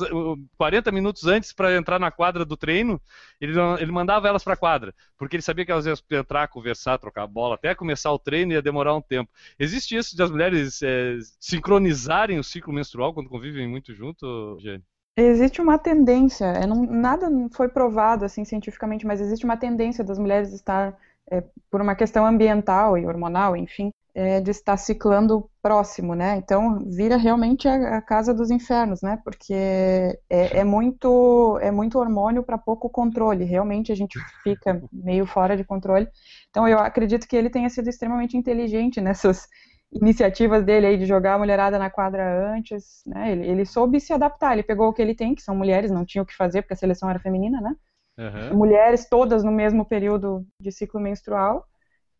[0.58, 3.00] 40 minutos antes para entrar na quadra do treino,
[3.40, 6.98] ele, ele mandava elas para a quadra, porque ele sabia que elas iam entrar, conversar,
[6.98, 9.30] trocar bola, até começar o treino ia demorar um tempo.
[9.58, 14.84] Existe isso de as mulheres é, sincronizarem o ciclo menstrual quando convivem muito junto, Jane?
[15.16, 20.18] Existe uma tendência, é, não, nada foi provado assim cientificamente, mas existe uma tendência das
[20.18, 20.94] mulheres estar,
[21.30, 26.36] é, por uma questão ambiental e hormonal, enfim, é, de estar ciclando próximo, né?
[26.36, 29.18] Então vira realmente a, a casa dos infernos, né?
[29.24, 33.44] Porque é, é muito é muito hormônio para pouco controle.
[33.44, 36.08] Realmente a gente fica meio fora de controle.
[36.50, 39.48] Então eu acredito que ele tenha sido extremamente inteligente nessas
[39.92, 43.32] iniciativas dele aí de jogar a mulherada na quadra antes, né?
[43.32, 46.04] Ele, ele, soube se adaptar, ele pegou o que ele tem, que são mulheres, não
[46.04, 47.76] tinha o que fazer porque a seleção era feminina, né?
[48.18, 48.58] Uhum.
[48.58, 51.64] Mulheres todas no mesmo período de ciclo menstrual.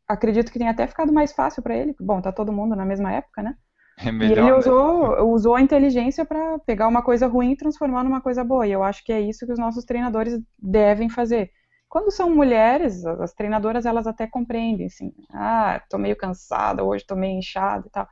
[0.06, 1.94] Acredito que tenha até ficado mais fácil para ele.
[2.00, 3.54] Bom, tá todo mundo na mesma época, né?
[3.98, 5.22] É melhor, e ele usou, né?
[5.22, 8.66] usou a inteligência para pegar uma coisa ruim e transformar numa coisa boa.
[8.66, 11.50] E eu acho que é isso que os nossos treinadores devem fazer.
[11.96, 17.16] Quando são mulheres, as treinadoras elas até compreendem, assim, ah, tô meio cansada, hoje tô
[17.16, 18.06] meio inchada e tal.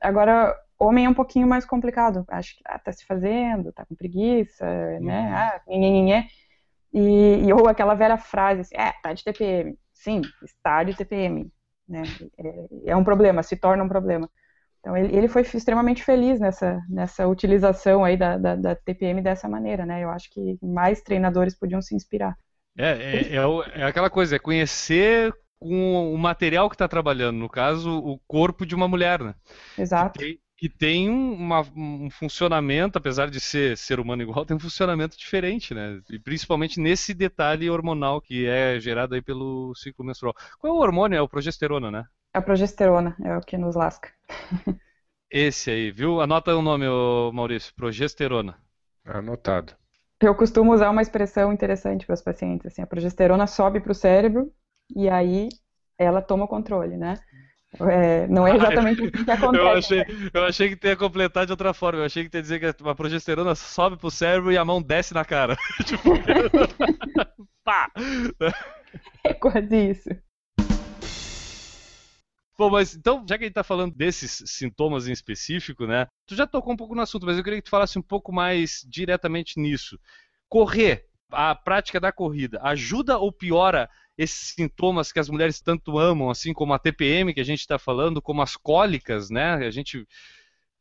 [0.00, 2.24] Agora, homem é um pouquinho mais complicado.
[2.26, 4.98] Acho que ah, tá se fazendo, tá com preguiça, né?
[4.98, 5.04] uhum.
[5.04, 5.34] né?
[5.36, 6.26] Ah, nhenhenhenhé.
[6.92, 9.78] E, e ou aquela velha frase assim, é, tá de TPM.
[9.94, 11.48] Sim, está de TPM.
[11.88, 12.02] Né?
[12.36, 14.28] É, é um problema, se torna um problema.
[14.80, 19.48] Então ele, ele foi extremamente feliz nessa, nessa utilização aí da, da, da, TPM dessa
[19.48, 20.02] maneira, né?
[20.02, 22.36] Eu acho que mais treinadores podiam se inspirar.
[22.78, 27.48] É, é, é, é aquela coisa, é conhecer com o material que está trabalhando, no
[27.48, 29.34] caso, o corpo de uma mulher, né?
[29.76, 30.16] Exato.
[30.16, 34.60] Que tem, que tem uma, um funcionamento, apesar de ser ser humano igual, tem um
[34.60, 36.00] funcionamento diferente, né?
[36.08, 40.34] E principalmente nesse detalhe hormonal que é gerado aí pelo ciclo menstrual.
[40.60, 41.16] Qual é o hormônio?
[41.16, 42.04] É o progesterona, né?
[42.32, 44.12] A progesterona é o que nos lasca.
[45.30, 46.20] Esse aí, viu?
[46.20, 46.86] Anota o nome,
[47.32, 48.56] Maurício, progesterona.
[49.04, 49.76] Anotado.
[50.20, 53.94] Eu costumo usar uma expressão interessante para os pacientes, assim, a progesterona sobe para o
[53.94, 54.52] cérebro
[54.94, 55.48] e aí
[55.96, 57.14] ela toma o controle, né?
[57.80, 59.94] É, não é exatamente isso que acontece.
[59.94, 62.00] Eu achei, eu achei que ia completar de outra forma.
[62.00, 65.12] Eu achei que ia dizer que a progesterona sobe pro cérebro e a mão desce
[65.14, 65.56] na cara.
[65.84, 66.10] tipo,
[67.62, 67.90] pá!
[69.24, 70.27] É quase isso.
[72.58, 76.08] Bom, mas então, já que a gente está falando desses sintomas em específico, né?
[76.26, 78.32] Tu já tocou um pouco no assunto, mas eu queria que tu falasse um pouco
[78.32, 79.96] mais diretamente nisso.
[80.48, 86.30] Correr, a prática da corrida, ajuda ou piora esses sintomas que as mulheres tanto amam,
[86.30, 89.54] assim como a TPM que a gente está falando, como as cólicas, né?
[89.64, 90.04] A gente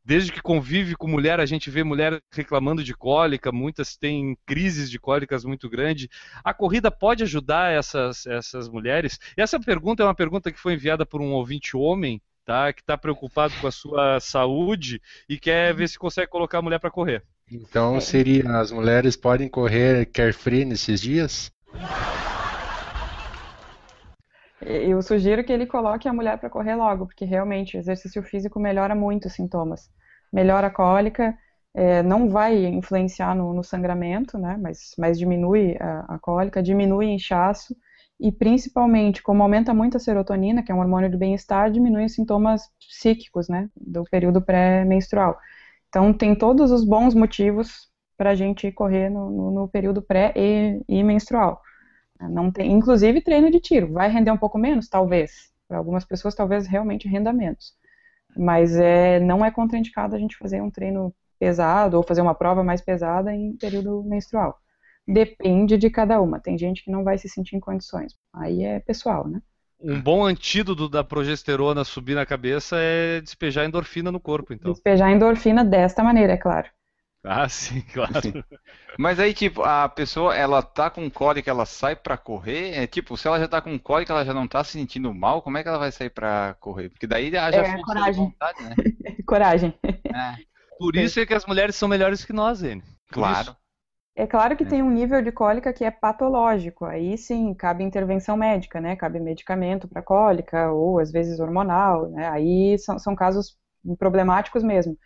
[0.07, 4.89] desde que convive com mulher, a gente vê mulher reclamando de cólica, muitas têm crises
[4.89, 6.07] de cólicas muito grandes.
[6.41, 9.19] A corrida pode ajudar essas, essas mulheres?
[9.37, 12.79] E essa pergunta é uma pergunta que foi enviada por um ouvinte homem, tá, que
[12.79, 16.89] está preocupado com a sua saúde e quer ver se consegue colocar a mulher para
[16.89, 17.21] correr.
[17.51, 21.51] Então seria, as mulheres podem correr carefree nesses dias?
[24.61, 28.59] Eu sugiro que ele coloque a mulher para correr logo, porque realmente o exercício físico
[28.59, 29.89] melhora muito os sintomas.
[30.33, 31.37] Melhora a cólica,
[31.73, 37.05] é, não vai influenciar no, no, sangramento, né, mas, mas diminui a, a cólica, diminui
[37.05, 37.75] o inchaço
[38.19, 42.15] e principalmente, como aumenta muito a serotonina, que é um hormônio do bem-estar, diminui os
[42.15, 45.37] sintomas psíquicos, né, do período pré-menstrual.
[45.87, 50.33] Então, tem todos os bons motivos para a gente correr no, no, no período pré
[50.35, 51.61] e, e menstrual.
[52.21, 53.91] Não tem, inclusive treino de tiro.
[53.93, 54.87] Vai render um pouco menos?
[54.87, 55.51] Talvez.
[55.67, 57.73] Para algumas pessoas, talvez realmente renda menos.
[58.35, 62.63] Mas é, não é contraindicado a gente fazer um treino pesado ou fazer uma prova
[62.63, 64.57] mais pesada em período menstrual.
[65.07, 66.39] Depende de cada uma.
[66.39, 68.13] Tem gente que não vai se sentir em condições.
[68.33, 69.41] Aí é pessoal, né?
[69.79, 74.71] Um bom antídoto da progesterona subir na cabeça é despejar endorfina no corpo, então.
[74.71, 76.67] Despejar endorfina desta maneira, é claro.
[77.23, 78.13] Ah, sim, claro.
[78.13, 78.35] Sim.
[78.97, 82.71] Mas aí, tipo, a pessoa, ela tá com cólica, ela sai pra correr?
[82.75, 85.41] É tipo, se ela já tá com cólica, ela já não tá se sentindo mal,
[85.41, 86.89] como é que ela vai sair pra correr?
[86.89, 88.35] Porque daí haja É, coragem.
[88.39, 88.77] vontade, né?
[89.25, 89.73] Coragem.
[90.13, 90.37] É,
[90.77, 92.83] Por isso é que as mulheres são melhores que nós, N.
[93.13, 93.29] Por claro.
[93.29, 93.57] isso.
[94.15, 94.67] É claro que É.
[94.67, 96.85] tem um nível de cólica que é patológico.
[96.85, 98.95] Aí sim, cabe intervenção médica, né?
[98.95, 102.29] Cabe medicamento para cólica, ou às vezes hormonal, né?
[102.29, 103.57] Aí são, são casos
[103.99, 104.97] problemáticos mesmo.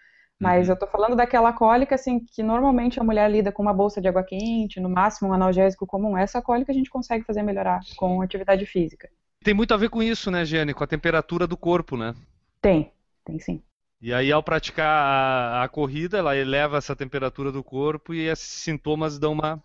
[0.41, 0.69] Mas Uhum.
[0.69, 4.07] eu tô falando daquela cólica, assim, que normalmente a mulher lida com uma bolsa de
[4.09, 6.17] água quente, no máximo um analgésico comum.
[6.17, 9.09] Essa cólica a gente consegue fazer melhorar com atividade física.
[9.43, 10.73] Tem muito a ver com isso, né, Giane?
[10.73, 12.15] Com a temperatura do corpo, né?
[12.59, 12.91] Tem,
[13.23, 13.63] tem sim.
[14.01, 18.47] E aí, ao praticar a, a corrida, ela eleva essa temperatura do corpo e esses
[18.49, 19.63] sintomas dão uma.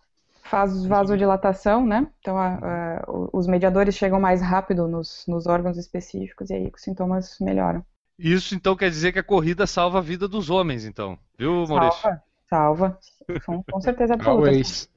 [0.49, 2.11] Faz vasodilatação, né?
[2.19, 6.81] Então a- a- os mediadores chegam mais rápido nos, nos órgãos específicos e aí os
[6.81, 7.85] sintomas melhoram.
[8.17, 11.17] Isso então quer dizer que a corrida salva a vida dos homens, então.
[11.37, 12.01] Viu, Maurício?
[12.01, 12.99] Salva, salva.
[13.45, 14.49] Com, com certeza absoluta.
[14.49, 14.89] Always.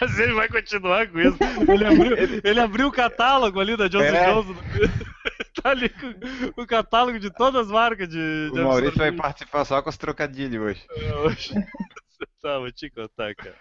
[0.00, 1.38] Mas ele vai continuar com isso.
[1.66, 4.32] Ele abriu, ele abriu o catálogo ali da Johnson É.
[4.32, 4.54] Johnson.
[5.62, 8.48] tá ali com o catálogo de todas as marcas de.
[8.52, 10.86] O de Maurício vai participar só com os trocadilhos hoje.
[11.24, 11.54] hoje.
[12.42, 13.56] tá, vou te contar, cara.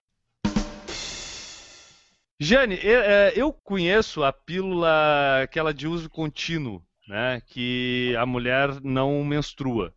[2.40, 7.42] Jane, eu, é, eu conheço a pílula aquela de uso contínuo, né?
[7.46, 9.94] Que a mulher não menstrua.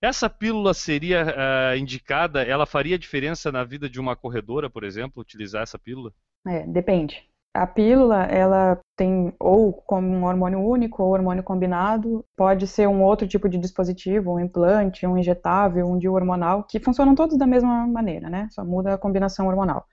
[0.00, 5.22] Essa pílula seria ah, indicada, ela faria diferença na vida de uma corredora, por exemplo,
[5.22, 6.12] utilizar essa pílula?
[6.46, 7.24] É, depende.
[7.54, 13.02] A pílula, ela tem ou como um hormônio único ou hormônio combinado, pode ser um
[13.02, 17.86] outro tipo de dispositivo, um implante, um injetável, um hormonal, que funcionam todos da mesma
[17.86, 18.46] maneira, né?
[18.50, 19.86] Só muda a combinação hormonal.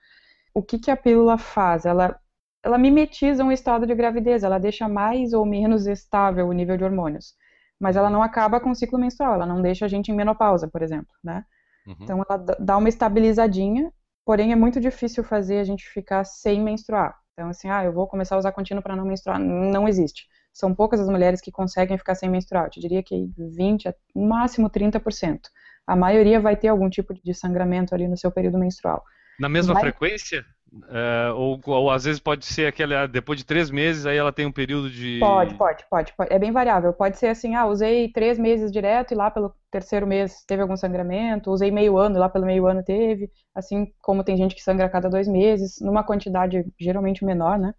[0.52, 1.86] O que, que a pílula faz?
[1.86, 2.20] Ela,
[2.64, 6.84] ela mimetiza um estado de gravidez, ela deixa mais ou menos estável o nível de
[6.84, 7.34] hormônios.
[7.78, 10.68] Mas ela não acaba com o ciclo menstrual, ela não deixa a gente em menopausa,
[10.68, 11.44] por exemplo, né?
[11.86, 11.96] Uhum.
[12.00, 13.92] Então ela dá uma estabilizadinha,
[14.24, 17.14] porém é muito difícil fazer a gente ficar sem menstruar.
[17.34, 20.26] Então assim, ah, eu vou começar a usar contínuo para não menstruar, não existe.
[20.52, 22.66] São poucas as mulheres que conseguem ficar sem menstruar.
[22.66, 25.50] Eu te diria que 20, a- no máximo 30%.
[25.86, 29.02] A maioria vai ter algum tipo de sangramento ali no seu período menstrual.
[29.38, 30.44] Na mesma Vai- frequência?
[30.88, 34.44] É, ou, ou às vezes pode ser aquela, depois de três meses, aí ela tem
[34.44, 35.18] um período de.
[35.20, 36.32] Pode, pode, pode, pode.
[36.32, 36.92] É bem variável.
[36.92, 40.76] Pode ser assim, ah, usei três meses direto e lá pelo terceiro mês teve algum
[40.76, 43.30] sangramento, usei meio ano e lá pelo meio ano teve.
[43.54, 47.72] Assim como tem gente que sangra a cada dois meses, numa quantidade geralmente menor, né?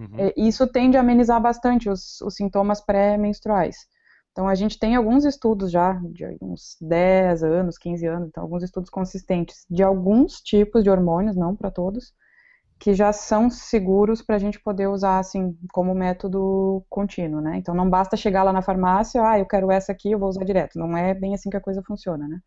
[0.00, 0.18] Uhum.
[0.18, 3.76] É, Isso tende a amenizar bastante os, os sintomas pré-menstruais.
[4.32, 8.62] Então, a gente tem alguns estudos já, de uns 10 anos, 15 anos, então, alguns
[8.62, 12.12] estudos consistentes de alguns tipos de hormônios, não para todos,
[12.80, 17.58] que já são seguros para a gente poder usar, assim, como método contínuo, né?
[17.58, 20.44] Então, não basta chegar lá na farmácia, ah, eu quero essa aqui, eu vou usar
[20.44, 20.78] direto.
[20.78, 22.40] Não é bem assim que a coisa funciona, né?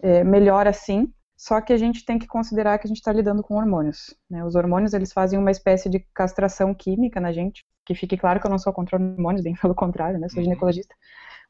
[0.00, 3.42] É, melhor assim, só que a gente tem que considerar que a gente está lidando
[3.42, 4.14] com hormônios.
[4.30, 4.44] Né?
[4.44, 7.64] Os hormônios eles fazem uma espécie de castração química na gente.
[7.84, 10.28] Que fique claro que eu não sou contra hormônios, bem pelo contrário, né?
[10.28, 10.44] Sou Uhum.
[10.44, 10.94] ginecologista.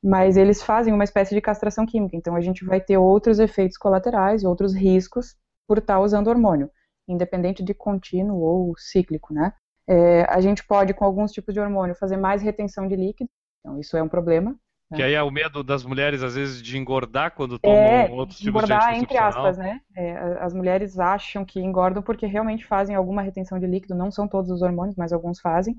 [0.02, 2.16] Mas eles fazem uma espécie de castração química.
[2.16, 6.70] Então a gente vai ter outros efeitos colaterais, outros riscos por estar usando hormônio,
[7.08, 9.52] independente de contínuo ou cíclico, né?
[9.88, 13.30] É, a gente pode, com alguns tipos de hormônio, fazer mais retenção de líquido.
[13.60, 14.58] Então isso é um problema.
[14.94, 18.40] Que aí é o medo das mulheres, às vezes, de engordar quando tomam É, outros
[18.40, 19.80] tipos de engordar entre aspas, né?
[19.96, 24.28] É, as mulheres acham que engordam porque realmente fazem alguma retenção de líquido, não são
[24.28, 25.76] todos os hormônios, mas alguns fazem.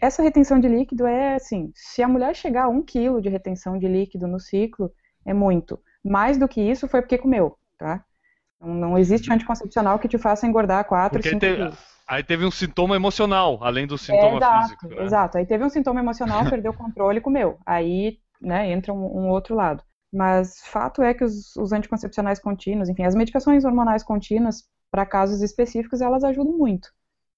[0.00, 3.78] Essa retenção de líquido é assim, se a mulher chegar a um quilo de retenção
[3.78, 4.92] de líquido no ciclo,
[5.26, 5.80] é muito.
[6.04, 8.04] Mais do que isso foi porque comeu, tá?
[8.64, 11.94] Não, não existe anticoncepcional que te faça engordar 4, Porque 5 te- quilos.
[12.06, 14.88] Aí teve um sintoma emocional, além do sintoma exato, físico.
[14.88, 15.04] né?
[15.04, 15.38] exato.
[15.38, 17.58] Aí teve um sintoma emocional, perdeu o controle e comeu.
[17.64, 19.82] Aí, né, entra um, um outro lado.
[20.12, 25.42] Mas fato é que os, os anticoncepcionais contínuos, enfim, as medicações hormonais contínuas, para casos
[25.42, 26.88] específicos, elas ajudam muito.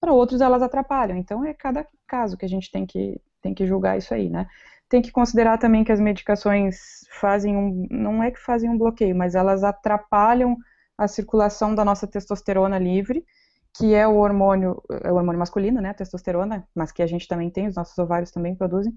[0.01, 1.17] Para outros, elas atrapalham.
[1.17, 4.47] Então, é cada caso que a gente tem que, tem que julgar isso aí, né?
[4.89, 6.77] Tem que considerar também que as medicações
[7.19, 7.87] fazem um.
[7.91, 10.57] Não é que fazem um bloqueio, mas elas atrapalham
[10.99, 13.25] a circulação da nossa testosterona livre,
[13.77, 17.29] que é o hormônio, é o hormônio masculino, né, a testosterona, mas que a gente
[17.29, 18.93] também tem, os nossos ovários também produzem.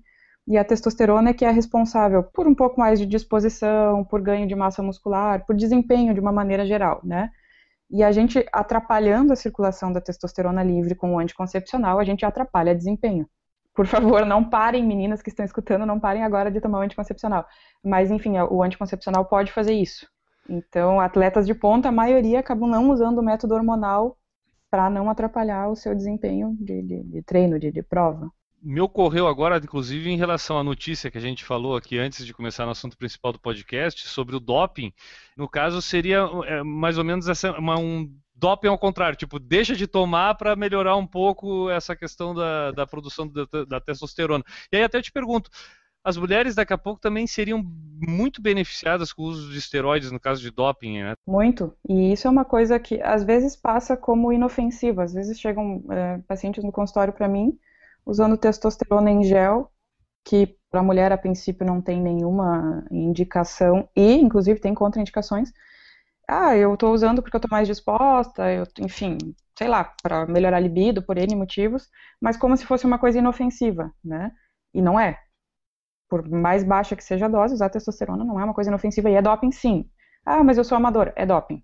[0.48, 4.48] E a testosterona é que é responsável por um pouco mais de disposição, por ganho
[4.48, 7.30] de massa muscular, por desempenho de uma maneira geral, né?
[7.90, 12.76] E a gente atrapalhando a circulação da testosterona livre com o anticoncepcional, a gente atrapalha
[12.76, 13.28] desempenho.
[13.76, 17.46] Por favor, não parem, meninas que estão escutando, não parem agora de tomar o anticoncepcional.
[17.84, 20.08] Mas, enfim, o anticoncepcional pode fazer isso.
[20.50, 24.17] Então, atletas de ponta, a maioria acabam não usando o método hormonal
[24.69, 28.31] para não atrapalhar o seu desempenho de, de, de treino, de, de prova.
[28.62, 32.33] me ocorreu agora, inclusive, em relação à notícia que a gente falou aqui antes de
[32.33, 34.91] começar no assunto principal do podcast, sobre o doping.
[35.37, 39.75] No caso, seria é, mais ou menos essa, uma, um doping ao contrário, tipo, deixa
[39.75, 44.43] de tomar para melhorar um pouco essa questão da, da produção da, da testosterona.
[44.71, 45.50] E aí até eu te pergunto,
[46.04, 50.19] as mulheres daqui a pouco também seriam muito beneficiadas com o uso de esteroides no
[50.19, 51.13] caso de doping, né?
[51.27, 51.75] Muito.
[51.87, 55.04] E isso é uma coisa que às vezes passa como inofensiva.
[55.04, 57.58] Às vezes chegam é, pacientes no consultório para mim
[58.06, 59.71] usando testosterona em gel,
[60.25, 65.52] que para a mulher a princípio não tem nenhuma indicação e inclusive tem contraindicações.
[66.27, 69.17] Ah, eu estou usando porque eu estou mais disposta, eu, enfim,
[69.58, 71.89] sei lá, para melhorar a libido por N motivos,
[72.21, 74.31] mas como se fosse uma coisa inofensiva, né?
[74.73, 75.17] E não é
[76.10, 79.16] por mais baixa que seja a dose, usar testosterona não é uma coisa inofensiva e
[79.16, 79.90] é doping sim.
[80.26, 81.64] Ah, mas eu sou amador, é doping.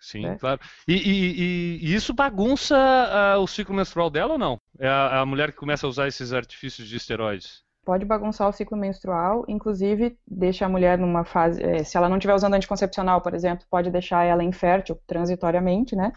[0.00, 0.36] Sim, é.
[0.36, 0.60] claro.
[0.86, 4.60] E, e, e, isso bagunça uh, o ciclo menstrual dela ou não?
[4.78, 7.64] É a, a, mulher que começa a usar esses artifícios de esteroides?
[7.84, 11.60] Pode bagunçar o ciclo menstrual, inclusive deixa a mulher numa fase.
[11.62, 16.12] Eh, se ela não estiver usando anticoncepcional, por exemplo, pode deixar ela infértil transitoriamente, né?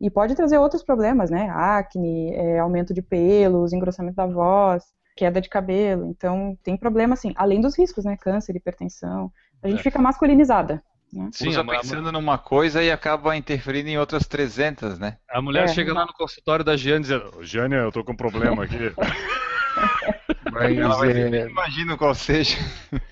[0.00, 1.50] E pode trazer outros problemas, né?
[1.50, 4.84] Acne, é, aumento de pelos, engrossamento da voz
[5.16, 6.06] queda de cabelo.
[6.06, 8.16] Então, tem problema, assim, além dos riscos, né?
[8.16, 9.32] Câncer, hipertensão.
[9.62, 9.82] A gente é.
[9.82, 10.82] fica masculinizada.
[11.12, 11.30] Né?
[11.32, 15.16] Sim, Usa pensando numa coisa e acaba interferindo em outras 300, né?
[15.30, 18.16] A mulher é, chega lá no consultório da Giane dizendo: Giane, eu tô com um
[18.16, 18.76] problema aqui.
[20.52, 21.46] Mas, Ela vai é...
[21.48, 22.56] imagino qual seja.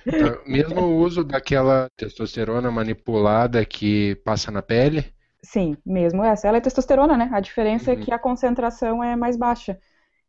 [0.06, 5.04] Então, mesmo o uso daquela testosterona manipulada que passa na pele?
[5.42, 6.48] Sim, mesmo essa.
[6.48, 7.28] Ela é testosterona, né?
[7.32, 8.00] A diferença é uhum.
[8.00, 9.78] é que a concentração é mais baixa.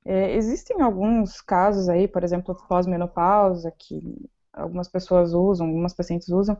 [0.06, 6.58] É, existem alguns casos aí, por exemplo, pós-menopausa, que algumas pessoas usam, algumas pacientes usam,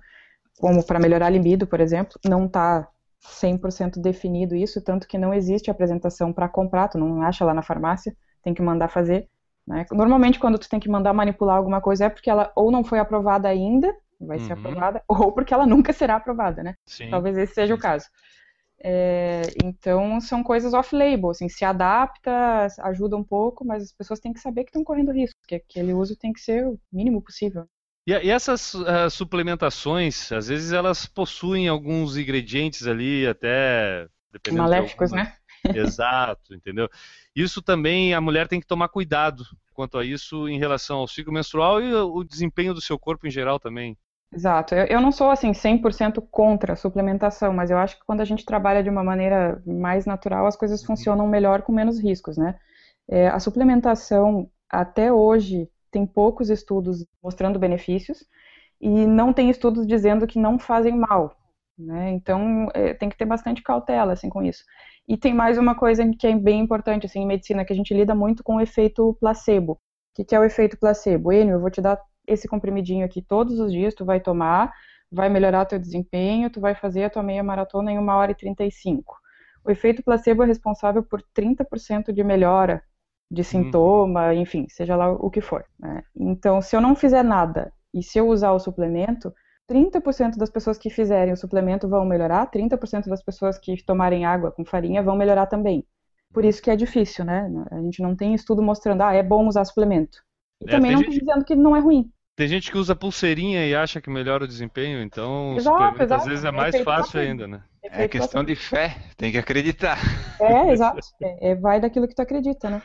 [0.60, 2.88] como para melhorar a libido, por exemplo, não está
[3.22, 7.62] 100% definido isso, tanto que não existe apresentação para comprar, tu não acha lá na
[7.62, 9.28] farmácia, tem que mandar fazer.
[9.66, 9.86] Né?
[9.92, 13.00] Normalmente, quando tu tem que mandar manipular alguma coisa, é porque ela ou não foi
[13.00, 14.46] aprovada ainda, vai uhum.
[14.46, 16.76] ser aprovada, ou porque ela nunca será aprovada, né?
[16.86, 17.10] Sim.
[17.10, 18.08] Talvez esse seja o caso.
[18.84, 24.34] É, então são coisas off-label, assim, se adapta, ajuda um pouco, mas as pessoas têm
[24.34, 27.66] que saber que estão correndo risco, que aquele uso tem que ser o mínimo possível.
[28.08, 34.08] E, essas uh, suplementações, às vezes elas possuem alguns ingredientes ali, até
[34.52, 35.24] maléficos, de alguma...
[35.24, 35.38] né?
[35.76, 36.88] Exato, entendeu?
[37.36, 41.34] Isso também a mulher tem que tomar cuidado quanto a isso em relação ao ciclo
[41.34, 43.98] menstrual e o desempenho do seu corpo em geral também.
[44.34, 44.76] Exato.
[44.76, 48.26] Eu, eu não sou assim 100% contra a suplementação, mas eu acho que quando a
[48.26, 50.88] gente trabalha de uma maneira mais natural, as coisas uhum.
[50.88, 52.58] funcionam melhor com menos riscos, né?
[53.08, 58.26] É, a suplementação até hoje tem poucos estudos mostrando benefícios
[58.82, 61.38] e não tem estudos dizendo que não fazem mal,
[61.78, 62.12] né?
[62.12, 64.64] Então é, tem que ter bastante cautela assim com isso.
[65.08, 67.94] E tem mais uma coisa que é bem importante assim em medicina que a gente
[67.94, 69.74] lida muito com o efeito placebo.
[69.74, 69.80] O
[70.16, 71.32] que, que é o efeito placebo?
[71.32, 74.72] Enio, eu vou te dar esse comprimidinho aqui todos os dias, tu vai tomar,
[75.12, 78.36] vai melhorar teu desempenho, tu vai fazer a tua meia maratona em 1 hora e
[78.36, 79.16] 35.
[79.64, 82.84] O efeito placebo é responsável por 30% de melhora
[83.32, 83.46] de uhum.
[83.46, 84.34] sintoma, uhum.
[84.34, 85.66] enfim, seja lá o que for.
[85.80, 86.04] Né?
[86.16, 89.34] Então, se eu não fizer nada e se eu usar o suplemento,
[89.70, 94.52] 30% das pessoas que fizerem o suplemento vão melhorar, 30% das pessoas que tomarem água
[94.52, 95.84] com farinha vão melhorar também.
[96.32, 97.50] Por isso que é difícil, né?
[97.72, 100.20] A gente não tem estudo mostrando, ah, é bom usar suplemento.
[100.62, 102.12] E é, também não estou dizendo que não é ruim.
[102.36, 106.22] Tem gente que usa pulseirinha e acha que melhora o desempenho, então exato, exato.
[106.22, 107.64] às vezes é mais fácil ainda, né?
[107.82, 109.98] É questão de fé, tem que acreditar.
[110.42, 111.00] É, exato.
[111.22, 112.82] É, é, vai daquilo que tu acredita, né?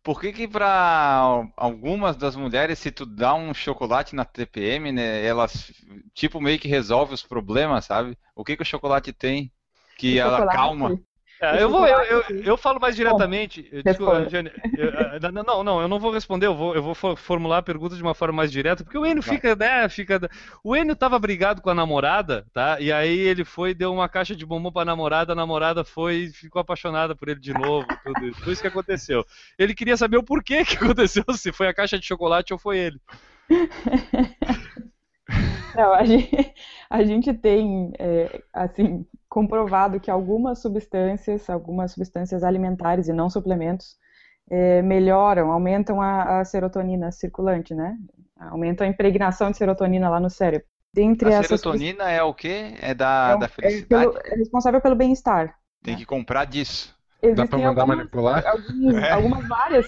[0.00, 5.26] Por que que para algumas das mulheres, se tu dá um chocolate na TPM, né,
[5.26, 5.72] elas
[6.14, 8.16] tipo meio que resolve os problemas, sabe?
[8.32, 9.50] O que que o chocolate tem
[9.98, 11.00] que o ela chocolate, calma?
[11.40, 13.68] É, eu, vou, eu, eu, eu, falo mais diretamente.
[13.84, 17.62] Desculpa, Jane, eu, não, não, eu não vou responder, eu vou, eu vou formular a
[17.62, 20.18] pergunta de uma forma mais direta, porque o Enio fica, né, fica...
[20.64, 22.80] O Enio tava brigado com a namorada, tá?
[22.80, 26.32] E aí ele foi deu uma caixa de bombom pra namorada, a namorada foi e
[26.32, 28.40] ficou apaixonada por ele de novo, tudo isso.
[28.40, 29.24] Foi isso que aconteceu.
[29.58, 32.78] Ele queria saber o porquê que aconteceu, se foi a caixa de chocolate ou foi
[32.78, 33.00] ele.
[35.76, 36.54] Não, a gente,
[36.88, 39.04] a gente tem, é, assim,
[39.36, 43.98] comprovado que algumas substâncias, algumas substâncias alimentares e não suplementos,
[44.50, 47.98] é, melhoram, aumentam a, a, serotonina circulante, né?
[48.40, 50.66] Aumentam a impregnação de serotonina lá no cérebro.
[50.90, 52.76] Dentre a serotonina é o quê?
[52.80, 54.06] É da, é, da felicidade?
[54.06, 55.54] É, pelo, é responsável pelo bem-estar.
[55.82, 56.00] Tem né?
[56.00, 56.96] que comprar disso.
[57.20, 58.46] Existem Dá pra mandar algumas, manipular?
[58.46, 59.10] Algumas, é.
[59.10, 59.86] algumas várias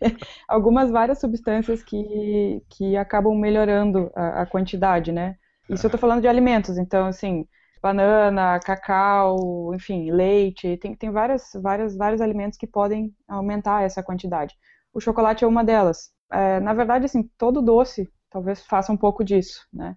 [0.48, 5.36] algumas várias substâncias que, que acabam melhorando a, a quantidade, né?
[5.70, 7.46] Isso eu tô falando de alimentos, então, assim,
[7.86, 14.54] banana, cacau, enfim, leite, tem, tem várias, várias, vários alimentos que podem aumentar essa quantidade.
[14.92, 16.10] O chocolate é uma delas.
[16.32, 19.94] É, na verdade, assim, todo doce talvez faça um pouco disso, né?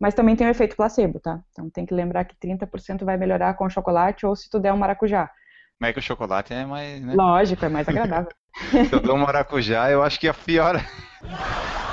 [0.00, 1.40] Mas também tem o efeito placebo, tá?
[1.52, 4.76] Então tem que lembrar que 30% vai melhorar com chocolate ou se tu der um
[4.76, 5.30] maracujá.
[5.80, 7.00] Mas é que o chocolate é mais.
[7.00, 7.14] Né?
[7.14, 8.30] Lógico, é mais agradável.
[8.88, 10.74] Se eu dou um maracujá, eu acho que é pior.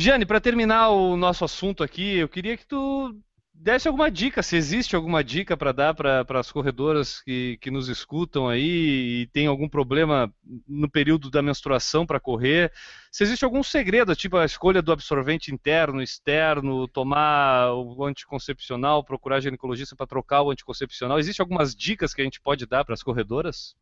[0.00, 3.12] Jane, para terminar o nosso assunto aqui, eu queria que tu
[3.52, 7.88] desse alguma dica, se existe alguma dica para dar para as corredoras que, que nos
[7.88, 10.32] escutam aí e tem algum problema
[10.68, 12.72] no período da menstruação para correr,
[13.10, 19.40] se existe algum segredo, tipo a escolha do absorvente interno, externo, tomar o anticoncepcional, procurar
[19.40, 23.02] ginecologista para trocar o anticoncepcional, existe algumas dicas que a gente pode dar para as
[23.02, 23.74] corredoras?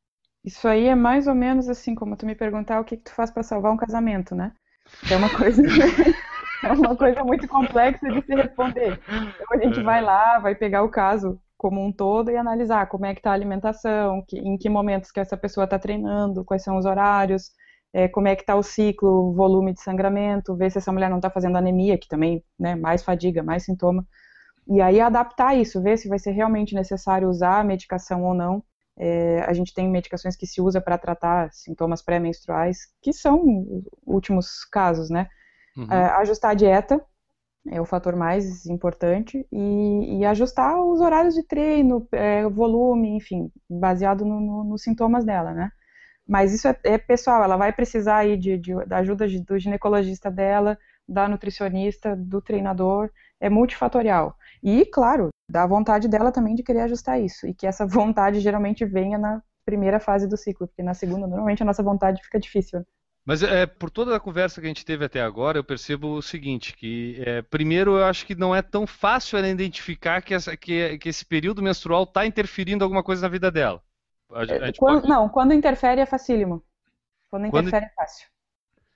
[0.42, 3.14] Isso aí é mais ou menos assim como tu me perguntar o que, que tu
[3.14, 4.54] faz para salvar um casamento, né?
[5.10, 5.62] É uma coisa
[6.62, 8.98] é uma coisa muito complexa de se responder.
[9.08, 13.06] Então a gente vai lá, vai pegar o caso como um todo e analisar como
[13.06, 16.62] é que está a alimentação, que, em que momentos que essa pessoa está treinando, quais
[16.62, 17.50] são os horários,
[17.92, 21.16] é, como é que está o ciclo, volume de sangramento, ver se essa mulher não
[21.16, 24.06] está fazendo anemia, que também, né, mais fadiga, mais sintoma.
[24.68, 28.62] E aí adaptar isso, ver se vai ser realmente necessário usar a medicação ou não.
[28.98, 33.44] É, a gente tem medicações que se usa para tratar sintomas pré-menstruais, que são
[34.04, 35.28] últimos casos, né?
[35.76, 35.92] Uhum.
[35.92, 37.04] É, ajustar a dieta
[37.68, 43.50] é o fator mais importante e, e ajustar os horários de treino, é, volume, enfim,
[43.68, 45.70] baseado nos no, no sintomas dela, né?
[46.26, 50.30] Mas isso é, é, pessoal, ela vai precisar aí de, de, da ajuda do ginecologista
[50.30, 50.76] dela,
[51.08, 54.36] da nutricionista, do treinador, é multifatorial.
[54.62, 58.84] E, claro, da vontade dela também de querer ajustar isso, e que essa vontade geralmente
[58.84, 62.84] venha na primeira fase do ciclo, porque na segunda, normalmente, a nossa vontade fica difícil.
[63.24, 66.22] Mas é, por toda a conversa que a gente teve até agora, eu percebo o
[66.22, 70.56] seguinte, que é, primeiro eu acho que não é tão fácil ela identificar que, essa,
[70.56, 73.82] que, que esse período menstrual está interferindo alguma coisa na vida dela.
[74.30, 75.08] A, a é, quando, pode...
[75.08, 76.62] Não, quando interfere é facílimo.
[77.28, 77.90] Quando interfere quando...
[77.90, 78.28] é fácil.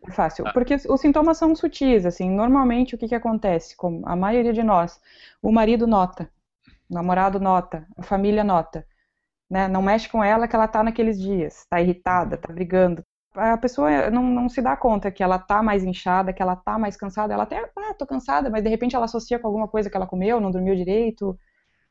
[0.07, 0.53] É fácil, ah.
[0.53, 4.63] porque os sintomas são sutis, assim, normalmente o que, que acontece, como a maioria de
[4.63, 4.99] nós,
[5.43, 6.31] o marido nota,
[6.91, 8.87] o namorado nota, a família nota,
[9.49, 13.57] né, não mexe com ela que ela tá naqueles dias, tá irritada, tá brigando, a
[13.57, 16.97] pessoa não, não, se dá conta que ela tá mais inchada, que ela tá mais
[16.97, 19.97] cansada, ela até, ah, tô cansada, mas de repente ela associa com alguma coisa que
[19.97, 21.39] ela comeu, não dormiu direito,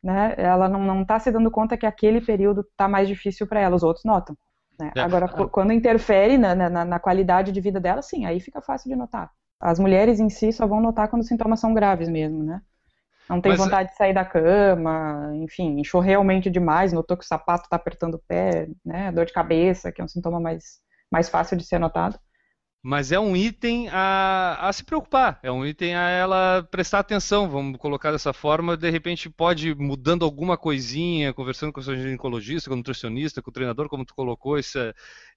[0.03, 0.33] né?
[0.37, 3.75] Ela não, não tá se dando conta que aquele período tá mais difícil para ela,
[3.75, 4.35] os outros notam.
[4.77, 4.91] Né?
[4.95, 5.01] É.
[5.01, 8.95] Agora, quando interfere na, na, na, qualidade de vida dela, sim, aí fica fácil de
[8.95, 9.29] notar.
[9.59, 12.61] As mulheres em si só vão notar quando os sintomas são graves mesmo, né?
[13.29, 17.27] Não tem mas, vontade de sair da cama, enfim, inchou realmente demais, notou que o
[17.27, 19.11] sapato tá apertando o pé, né?
[19.11, 20.79] Dor de cabeça, que é um sintoma mais
[21.11, 22.19] mais fácil de ser notado.
[22.81, 27.49] Mas é um item a, a se preocupar, é um item a ela prestar atenção,
[27.49, 28.77] vamos colocar dessa forma.
[28.77, 33.49] De repente, pode mudando alguma coisinha, conversando com o seu ginecologista, com o nutricionista, com
[33.49, 34.79] o treinador, como tu colocou, esse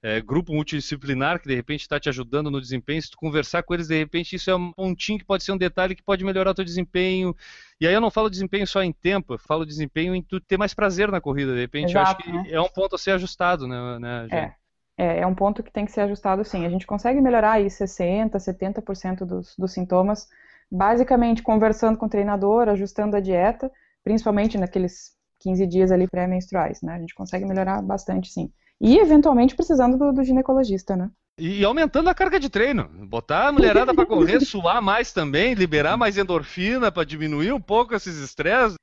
[0.00, 3.02] é, grupo multidisciplinar que de repente está te ajudando no desempenho.
[3.02, 5.58] Se tu conversar com eles, de repente, isso é um pontinho que pode ser um
[5.58, 7.34] detalhe que pode melhorar o teu desempenho.
[7.80, 10.56] E aí eu não falo desempenho só em tempo, eu falo desempenho em tu ter
[10.56, 11.52] mais prazer na corrida.
[11.54, 12.54] De repente, Exato, eu acho que né?
[12.54, 14.61] é um ponto a ser ajustado, né, né É
[15.02, 16.64] é, é um ponto que tem que ser ajustado sim.
[16.64, 20.28] A gente consegue melhorar aí 60%, 70% dos, dos sintomas,
[20.70, 23.70] basicamente conversando com o treinador, ajustando a dieta,
[24.04, 26.94] principalmente naqueles 15 dias ali pré-menstruais, né?
[26.94, 28.52] A gente consegue melhorar bastante sim.
[28.80, 31.10] E eventualmente precisando do, do ginecologista, né?
[31.36, 32.88] E aumentando a carga de treino.
[33.08, 37.94] Botar a mulherada para correr, suar mais também, liberar mais endorfina para diminuir um pouco
[37.94, 38.76] esses estresses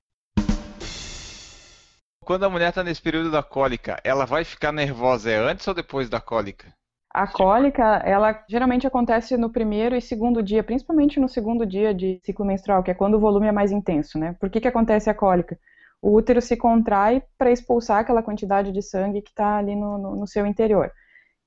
[2.30, 5.74] quando a mulher está nesse período da cólica, ela vai ficar nervosa é antes ou
[5.74, 6.72] depois da cólica?
[7.12, 12.22] A cólica, ela geralmente acontece no primeiro e segundo dia, principalmente no segundo dia de
[12.24, 14.36] ciclo menstrual, que é quando o volume é mais intenso, né?
[14.40, 15.58] Por que, que acontece a cólica?
[16.00, 20.16] O útero se contrai para expulsar aquela quantidade de sangue que está ali no, no,
[20.18, 20.92] no seu interior.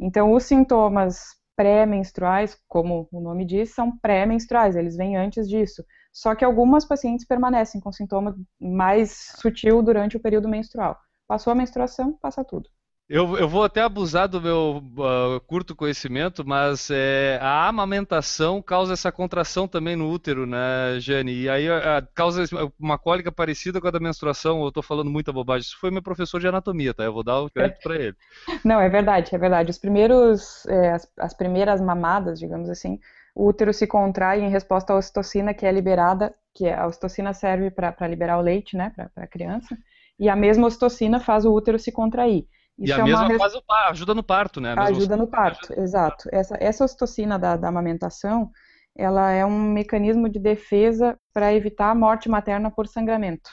[0.00, 5.84] Então, os sintomas pré-menstruais, como o nome diz, são pré-menstruais, eles vêm antes disso.
[6.12, 10.98] Só que algumas pacientes permanecem com sintoma mais sutil durante o período menstrual.
[11.26, 12.68] Passou a menstruação, passa tudo.
[13.08, 18.94] Eu, eu vou até abusar do meu uh, curto conhecimento, mas é, a amamentação causa
[18.94, 21.42] essa contração também no útero, né, Jane?
[21.42, 22.44] E aí uh, causa
[22.78, 24.62] uma cólica parecida com a da menstruação.
[24.62, 25.66] Eu estou falando muita bobagem.
[25.66, 27.04] Isso foi meu professor de anatomia, tá?
[27.04, 28.16] Eu vou dar o crédito para ele.
[28.64, 29.70] Não, é verdade, é verdade.
[29.70, 32.98] Os primeiros, é, as, as primeiras mamadas, digamos assim,
[33.34, 37.32] o útero se contrai em resposta à ocitocina que é liberada, que é, a ocitocina
[37.32, 39.76] serve para liberar o leite, né, para a criança,
[40.18, 42.46] e a mesma ocitocina faz o útero se contrair.
[42.78, 44.74] Isso e a é mesma faz o, ajuda no parto, né?
[44.76, 45.82] ajuda no parto, ajuda...
[45.82, 46.28] exato.
[46.32, 48.50] Essa, essa ocitocina da, da amamentação,
[48.96, 53.50] ela é um mecanismo de defesa para evitar a morte materna por sangramento.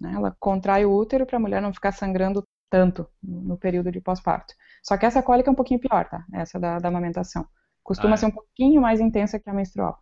[0.00, 0.12] Né?
[0.14, 4.54] Ela contrai o útero para a mulher não ficar sangrando tanto no período de pós-parto.
[4.82, 6.24] Só que essa cólica é um pouquinho pior, tá?
[6.32, 7.46] Essa da, da amamentação.
[7.88, 8.20] Costuma Ah, é.
[8.20, 9.94] ser um pouquinho mais intensa que a menstrual.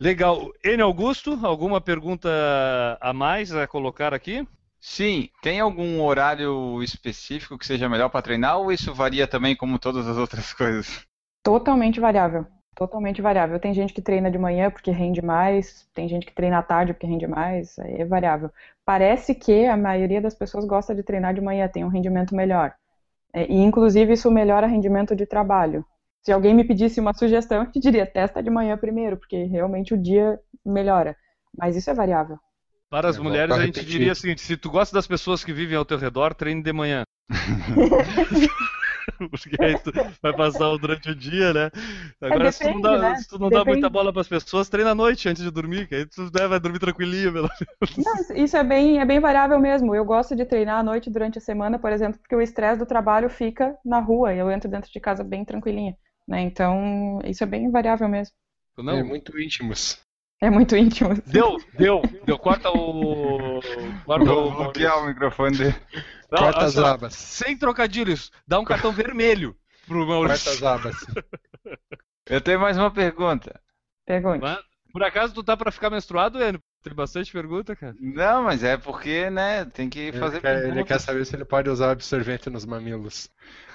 [0.00, 0.52] Legal.
[0.64, 0.82] N.
[0.82, 2.28] Augusto, alguma pergunta
[3.00, 4.46] a mais a colocar aqui?
[4.80, 9.78] Sim, tem algum horário específico que seja melhor para treinar ou isso varia também como
[9.78, 11.06] todas as outras coisas?
[11.42, 12.46] Totalmente variável.
[12.74, 13.58] Totalmente variável.
[13.58, 16.92] Tem gente que treina de manhã porque rende mais, tem gente que treina à tarde
[16.92, 18.50] porque rende mais, aí é variável.
[18.84, 22.74] Parece que a maioria das pessoas gosta de treinar de manhã, tem um rendimento melhor.
[23.32, 25.84] É, e inclusive isso melhora rendimento de trabalho.
[26.26, 29.94] Se alguém me pedisse uma sugestão, eu te diria, testa de manhã primeiro, porque realmente
[29.94, 31.16] o dia melhora.
[31.56, 32.36] Mas isso é variável.
[32.90, 35.44] Para as Eu vou mulheres, a gente diria o seguinte: se tu gosta das pessoas
[35.44, 37.04] que vivem ao teu redor, treine de manhã.
[39.30, 41.70] Porque aí tu vai passar o- durante o dia, né?
[42.20, 43.14] Agora, se tu não dá, depende, né?
[43.14, 43.68] se tu não dá Depende.
[43.68, 46.48] muita bola para as pessoas, treina à noite antes de dormir, que aí tu né,
[46.48, 47.32] vai dormir tranquilinho.
[47.32, 47.48] Pelo...
[47.96, 49.94] Não, isso é bem, é bem variável mesmo.
[49.94, 52.86] Eu gosto de treinar à noite durante a semana, por exemplo, porque o estresse do
[52.86, 55.96] trabalho fica na rua e eu entro dentro de casa bem tranquilinha.
[56.26, 56.40] Né?
[56.42, 58.34] Então, isso é bem variável mesmo.
[58.78, 59.98] Não, É muito íntimos.
[60.40, 61.14] É muito íntimo.
[61.26, 62.38] Deu, deu, deu.
[62.38, 63.60] Corta o.
[64.04, 64.54] Corta Vou o.
[64.54, 65.74] bloquear o microfone dele.
[66.30, 67.14] Não, Corta as assim, abas.
[67.14, 69.56] Sem trocadilhos, dá um cartão vermelho
[69.86, 70.52] pro Corta Maurício.
[70.52, 70.96] as abas.
[72.28, 73.58] Eu tenho mais uma pergunta.
[74.04, 74.40] Pergunte.
[74.42, 74.58] Mas,
[74.92, 76.60] Por acaso tu tá pra ficar menstruado, Enio?
[76.82, 77.94] Tem bastante pergunta, cara.
[77.98, 81.44] Não, mas é porque, né, tem que Ele fazer quer, ele quer saber se ele
[81.44, 83.28] pode usar absorvente nos mamilos.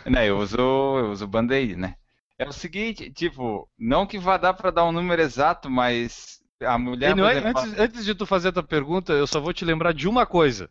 [0.05, 1.95] Né, eu uso, eu uso band-aid, né?
[2.41, 6.77] É o seguinte, tipo, não que vá dar pra dar um número exato, mas a
[6.77, 9.53] mulher, Enio, por exemplo, antes, antes de tu fazer a tua pergunta, eu só vou
[9.53, 10.69] te lembrar de uma coisa.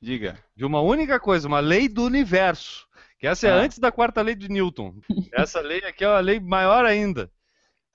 [0.00, 0.36] diga.
[0.56, 2.86] De uma única coisa, uma lei do universo.
[3.20, 3.56] Que essa é Ah.
[3.62, 4.96] antes da quarta lei de Newton.
[5.32, 7.30] Essa lei aqui é uma lei maior ainda.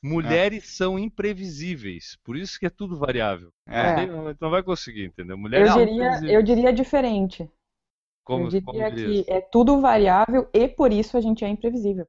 [0.02, 3.52] Mulheres são imprevisíveis, por isso que é tudo variável.
[3.68, 4.06] É.
[4.06, 5.38] Não, não vai conseguir, entendeu?
[5.38, 6.34] Mulheres Eu diria, imprevisíveis.
[6.34, 7.50] eu diria diferente.
[8.24, 9.24] Como, eu como diria diria?
[9.26, 12.08] que é tudo variável e por isso a gente é imprevisível.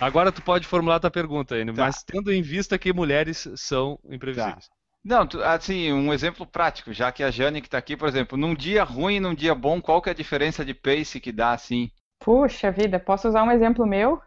[0.00, 1.86] Agora tu pode formular tua pergunta, Enio, Tá.
[1.86, 4.70] mas tendo em vista que mulheres são imprevisíveis.
[5.04, 8.36] Não, tu- assim, um exemplo prático, já que a Jane que tá aqui, por exemplo,
[8.38, 11.32] num dia ruim e num dia bom, qual que é a diferença de pace que
[11.32, 11.90] dá, assim?
[12.20, 14.22] Puxa vida, posso usar um exemplo meu?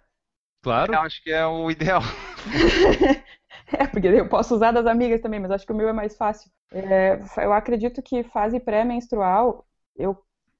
[0.61, 0.93] Claro.
[0.93, 2.01] Eu acho que é o ideal.
[3.73, 6.15] É, porque eu posso usar das amigas também, mas acho que o meu é mais
[6.15, 6.49] fácil.
[6.71, 9.65] É, eu acredito que fase pré-menstrual
[9.95, 10.17] eu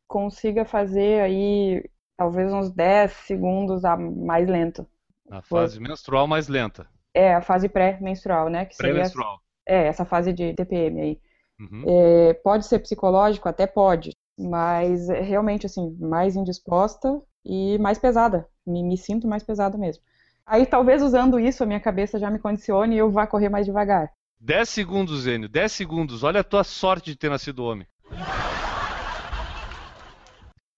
[0.08, 4.88] consiga fazer aí talvez uns 10 segundos a mais lento.
[5.32, 6.86] Na fase menstrual mais lenta.
[7.14, 8.66] É, a fase pré-menstrual, né?
[8.78, 9.40] Pré-menstrual.
[9.66, 11.22] é, essa fase de TPM aí.
[11.58, 11.84] Uhum.
[11.88, 18.46] É, pode ser psicológico, até pode, mas é realmente assim, mais indisposta e mais pesada.
[18.68, 20.04] Me, me sinto mais pesada mesmo.
[20.46, 23.66] Aí talvez usando isso a minha cabeça já me condicione e eu vá correr mais
[23.66, 24.12] devagar.
[24.42, 26.24] 10 segundos, Enio, 10 segundos.
[26.24, 27.88] Olha a tua sorte de ter nascido homem.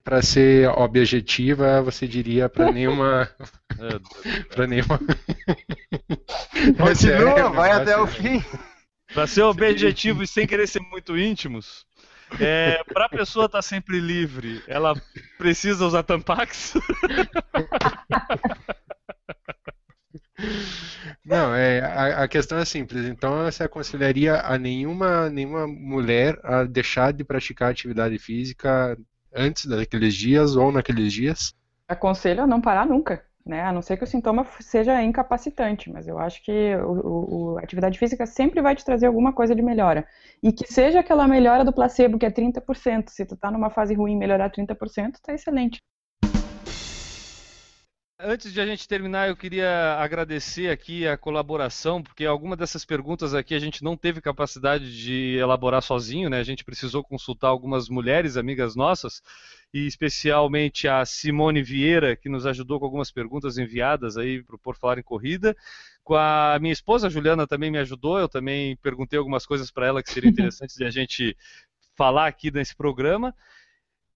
[0.03, 3.29] Pra ser objetiva, você diria pra nenhuma.
[3.79, 3.99] É,
[4.53, 4.99] pra nenhuma.
[6.77, 8.41] Continua, É vai até o sério.
[8.41, 8.45] fim.
[9.13, 11.85] Pra ser objetivo e sem querer ser muito íntimos,
[12.39, 14.93] é, pra pessoa estar sempre livre, ela
[15.37, 16.73] precisa usar Tampax?
[21.23, 23.05] Não, é, a, a questão é simples.
[23.05, 28.97] Então, você aconselharia a nenhuma, nenhuma mulher a deixar de praticar atividade física
[29.35, 31.53] antes daqueles dias ou naqueles dias?
[31.87, 33.61] Aconselho a não parar nunca, né?
[33.61, 38.25] A não ser que o sintoma seja incapacitante, mas eu acho que a atividade física
[38.25, 40.07] sempre vai te trazer alguma coisa de melhora.
[40.41, 43.09] E que seja aquela melhora do placebo, que é 30%.
[43.09, 45.81] Se tu tá numa fase ruim, melhorar 30%, tá excelente.
[48.19, 53.33] Antes de a gente terminar, eu queria agradecer aqui a colaboração, porque alguma dessas perguntas
[53.33, 56.39] aqui a gente não teve capacidade de elaborar sozinho, né?
[56.39, 59.21] A gente precisou consultar algumas mulheres, amigas nossas,
[59.73, 64.59] e especialmente a Simone Vieira, que nos ajudou com algumas perguntas enviadas aí para o
[64.59, 65.55] Por Falar em Corrida.
[66.03, 69.87] Com a minha esposa, a Juliana, também me ajudou, eu também perguntei algumas coisas para
[69.87, 71.35] ela que seria interessante de a gente
[71.95, 73.33] falar aqui nesse programa.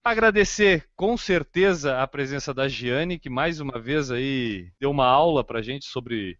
[0.04, 5.44] Agradecer com certeza a presença da Giane, que mais uma vez aí deu uma aula
[5.44, 6.38] pra gente sobre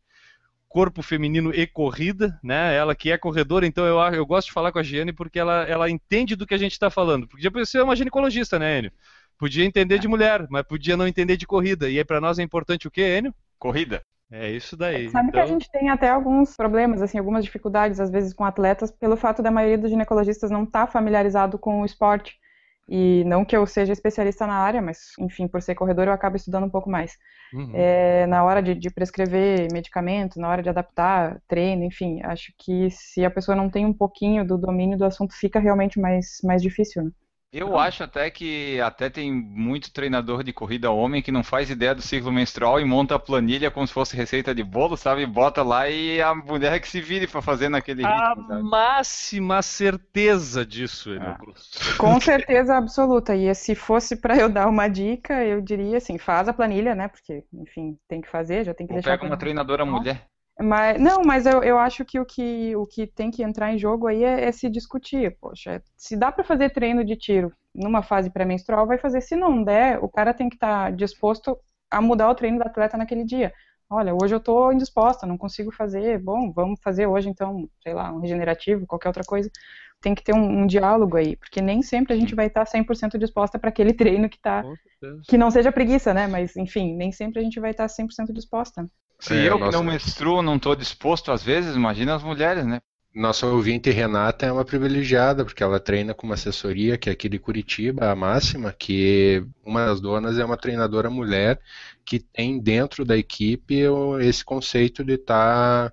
[0.68, 2.74] corpo feminino e corrida, né?
[2.76, 5.64] Ela que é corredora, então eu, eu gosto de falar com a Giane porque ela,
[5.64, 7.28] ela entende do que a gente está falando.
[7.28, 8.92] Podia ser uma ginecologista, né, Enio?
[9.38, 11.90] Podia entender de mulher, mas podia não entender de corrida.
[11.90, 13.34] E aí pra nós é importante o quê, Enio?
[13.58, 14.02] Corrida.
[14.30, 15.08] É isso daí.
[15.10, 18.44] Sabe que a Então, gente tem até alguns problemas, assim, algumas dificuldades, às vezes, com
[18.44, 22.38] atletas, pelo fato da maioria dos ginecologistas não estar familiarizado com o esporte.
[22.88, 26.36] E não que eu seja especialista na área, mas, enfim, por ser corredor, eu acabo
[26.36, 27.18] estudando um pouco mais.
[27.52, 27.70] Uhum.
[27.74, 32.90] É, na hora de, de, prescrever medicamento, na hora de adaptar treino, enfim, acho que
[32.90, 36.62] se a pessoa não tem um pouquinho do domínio do assunto, fica realmente mais, mais
[36.62, 37.10] difícil, né?
[37.50, 41.94] Eu acho até que até tem muito treinador de corrida homem que não faz ideia
[41.94, 45.24] do ciclo menstrual e monta a planilha como se fosse receita de bolo, sabe?
[45.24, 48.52] Bota lá e a mulher que se vire para fazer naquele a ritmo.
[48.52, 51.38] A máxima certeza disso, Ah.
[51.96, 53.34] Com certeza absoluta.
[53.34, 57.08] E se fosse para eu dar uma dica, eu diria assim, faz a planilha, né?
[57.08, 59.16] Porque, enfim, tem que fazer, já tem que Ou deixar.
[59.16, 60.28] pega uma treinadora mulher.
[60.60, 63.78] Mas, não, mas eu, eu acho que o, que o que tem que entrar em
[63.78, 65.36] jogo aí é, é se discutir.
[65.40, 69.20] Poxa, se dá para fazer treino de tiro numa fase pré-menstrual, vai fazer.
[69.20, 71.56] Se não der, o cara tem que estar disposto
[71.90, 73.52] a mudar o treino do atleta naquele dia.
[73.88, 76.18] Olha, hoje eu estou indisposta, não consigo fazer.
[76.18, 79.48] Bom, vamos fazer hoje então, sei lá, um regenerativo, qualquer outra coisa.
[80.00, 83.16] Tem que ter um, um diálogo aí, porque nem sempre a gente vai estar 100%
[83.16, 84.64] disposta para aquele treino que tá
[85.28, 86.26] que não seja preguiça, né?
[86.26, 88.84] Mas enfim, nem sempre a gente vai estar 100% disposta.
[89.20, 89.78] Se É, eu nossa.
[89.78, 92.80] que não menstruo não estou disposto às vezes, imagina as mulheres, né?
[93.14, 97.28] Nossa ouvinte Renata é uma privilegiada, porque ela treina com uma assessoria que é aqui
[97.28, 101.60] de Curitiba, a Máxima, que uma das donas é uma treinadora mulher
[102.04, 103.82] que tem dentro da equipe
[104.20, 105.92] esse conceito de estar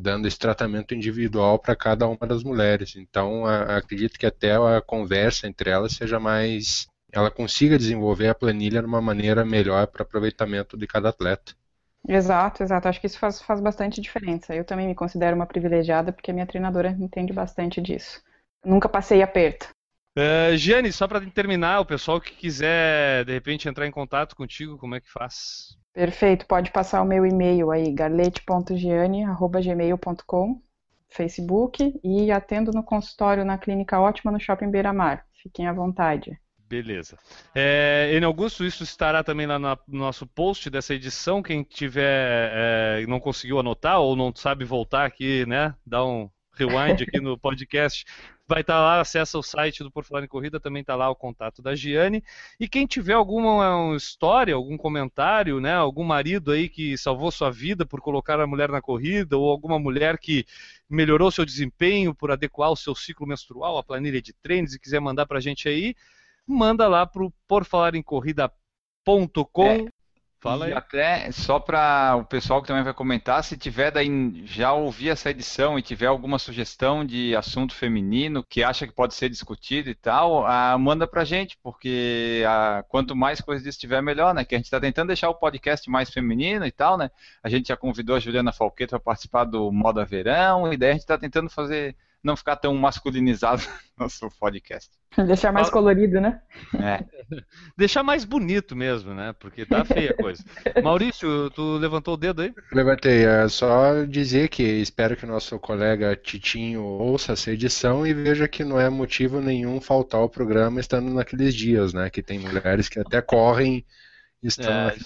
[0.00, 2.94] dando esse tratamento individual para cada uma das mulheres.
[2.96, 6.86] Então, a- acredito que até a conversa entre elas seja mais.
[7.12, 11.54] Ela consiga desenvolver a planilha de uma maneira melhor para aproveitamento de cada atleta.
[12.08, 12.88] Exato, exato.
[12.88, 14.54] Acho que isso faz, faz bastante diferença.
[14.54, 18.22] Eu também me considero uma privilegiada porque a minha treinadora entende bastante disso.
[18.64, 19.68] Nunca passei aperto.
[20.56, 24.94] Giane, só para terminar, o pessoal que quiser de repente entrar em contato contigo, como
[24.94, 25.76] é que faz?
[25.92, 30.62] Perfeito, pode passar o meu e-mail aí, garlete.giane.gmail.com,
[31.08, 35.26] Facebook, e atendo no consultório na Clínica Ótima no Shopping Beira Mar.
[35.42, 36.38] Fiquem à vontade.
[36.68, 37.16] Beleza.
[37.54, 41.40] É, Enio Augusto, isso estará também lá na- no nosso post dessa edição.
[41.42, 45.74] Quem tiver é, não conseguiu anotar ou não sabe voltar aqui, né?
[45.86, 48.04] Dá um rewind aqui no podcast.
[48.48, 51.16] Vai estar lá, acessa o site do Por Falar em Corrida, também está lá o
[51.16, 52.22] contato da Giane.
[52.58, 55.74] E quem tiver alguma um, história, algum comentário, né?
[55.74, 59.78] Algum marido aí que salvou sua vida por colocar a mulher na corrida, ou alguma
[59.78, 60.44] mulher que
[60.88, 65.00] melhorou seu desempenho por adequar o seu ciclo menstrual, a planilha de treinos e quiser
[65.00, 65.94] mandar pra gente aí,
[66.46, 69.66] manda lá pro porfalarencorrida.com.
[69.66, 69.86] É.
[70.38, 70.76] Fala e aí.
[70.76, 75.30] até só para o pessoal que também vai comentar, se tiver daí já ouvir essa
[75.30, 79.94] edição e tiver alguma sugestão de assunto feminino que acha que pode ser discutido e
[79.94, 84.44] tal, ah, manda pra gente, porque ah, quanto mais coisa disso tiver, melhor, né?
[84.44, 87.10] Que a gente está tentando deixar o podcast mais feminino e tal, né?
[87.42, 90.92] A gente já convidou a Juliana Falqueto para participar do Moda Verão, e daí a
[90.92, 91.96] gente está tentando fazer
[92.26, 93.62] não ficar tão masculinizado
[93.96, 94.90] no nosso podcast.
[95.16, 96.42] Deixar mais colorido, né?
[96.74, 97.02] É.
[97.78, 99.34] Deixar mais bonito mesmo, né?
[99.38, 100.44] Porque tá feia a coisa.
[100.82, 102.52] Maurício, tu levantou o dedo aí?
[102.72, 108.12] Levantei, é só dizer que espero que o nosso colega Titinho ouça essa edição e
[108.12, 112.10] veja que não é motivo nenhum faltar o programa estando naqueles dias, né?
[112.10, 113.86] Que tem mulheres que até correm
[114.42, 114.96] estando É?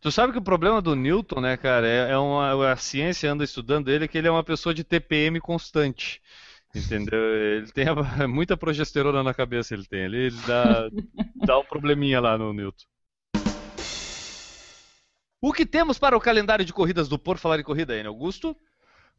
[0.00, 3.44] Tu sabe que o problema do Newton, né, cara, é, é uma, a ciência anda
[3.44, 6.20] estudando ele que ele é uma pessoa de TPM constante.
[6.74, 7.18] Entendeu?
[7.36, 7.94] Ele tem a-
[8.26, 10.04] muita progesterona na cabeça, ele tem.
[10.04, 10.88] Ele, ele dá,
[11.46, 12.84] dá um probleminha lá no Newton.
[15.40, 18.56] O que temos para o calendário de corridas do Por Falar em Corrida, Enio Augusto?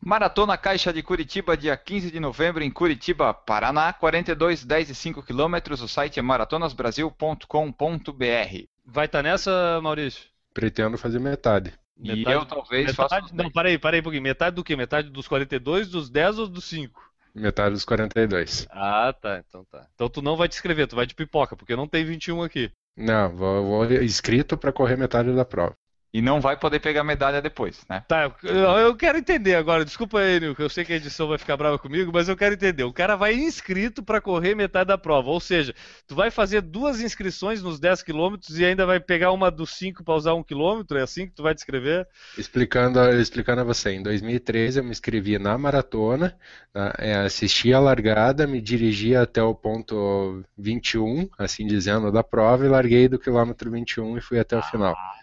[0.01, 5.21] Maratona Caixa de Curitiba, dia 15 de novembro, em Curitiba, Paraná, 42, 10 e 5
[5.21, 5.81] quilômetros.
[5.81, 8.72] O site é maratonasbrasil.com.br.
[8.85, 10.25] Vai estar nessa, Maurício?
[10.53, 11.73] Pretendo fazer metade.
[11.97, 13.35] E Metade- eu talvez Metade, faça.
[13.35, 14.23] não, parei, parei um pouquinho.
[14.23, 14.75] Metade do quê?
[14.75, 17.01] Metade dos 42, dos 10 ou dos 5?
[17.33, 18.67] Metade dos 42.
[18.69, 19.41] Ah, tá.
[19.47, 19.87] Então tá.
[19.95, 22.71] Então tu não vai te escrever, tu vai de pipoca, porque não tem 21 aqui.
[22.95, 25.75] Não, vou, vou inscrito para correr metade da prova.
[26.13, 28.03] E não vai poder pegar medalha depois, né?
[28.07, 29.83] Tá, eu, eu quero entender agora.
[29.83, 32.37] Desculpa aí, Nil, que eu sei que a edição vai ficar brava comigo, mas eu
[32.37, 32.83] quero entender.
[32.83, 35.31] O cara vai inscrito pra correr metade da prova.
[35.31, 35.73] Ou seja,
[36.07, 40.03] tu vai fazer duas inscrições nos 10 quilômetros e ainda vai pegar uma dos 5
[40.03, 40.97] pra usar um quilômetro?
[40.97, 42.07] É assim que tu vai descrever?
[42.37, 46.35] Explicando, a- explicando a você, em 2013 eu me inscrevi na maratona,
[46.71, 46.93] tá?
[46.97, 52.69] É, assisti a largada, me dirigi até o ponto 21, assim dizendo, da prova e
[52.69, 54.93] larguei do quilômetro 21 e fui até o final.
[54.93, 55.22] Ah,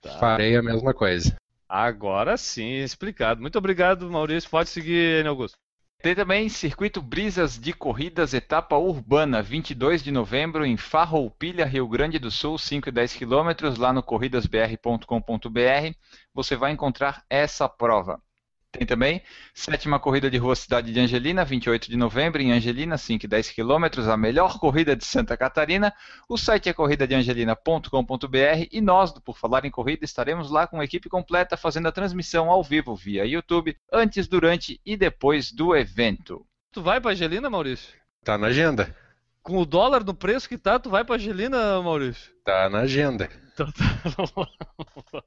[0.00, 0.18] tá.
[0.18, 1.36] Farei a mesma coisa.
[1.68, 3.40] Agora sim, explicado.
[3.40, 4.48] Muito obrigado, Maurício.
[4.48, 5.58] Pode seguir, Enio Augusto.
[6.00, 12.18] Tem também Circuito Brisas de Corridas Etapa Urbana, 22 de novembro, em Farroupilha, Rio Grande
[12.18, 15.96] do Sul, 5 e 10 quilômetros, lá no corridasbr.com.br.
[16.32, 18.22] Você vai encontrar essa prova.
[18.76, 19.22] Tem também
[19.54, 23.50] sétima corrida de rua Cidade de Angelina, 28 de novembro, em Angelina, 5 e 10
[23.50, 25.94] quilômetros, a melhor corrida de Santa Catarina.
[26.28, 30.84] O site é corridadeangelina.com.br e nós, do Por Falar em Corrida, estaremos lá com a
[30.84, 36.46] equipe completa fazendo a transmissão ao vivo via YouTube, antes, durante e depois do evento.
[36.70, 37.94] Tu vai pra Angelina, Maurício?
[38.22, 38.94] Tá na agenda.
[39.42, 42.30] Com o dólar no preço que tá, tu vai pra Angelina, Maurício?
[42.44, 43.30] Tá na agenda.
[43.54, 45.22] Então tá.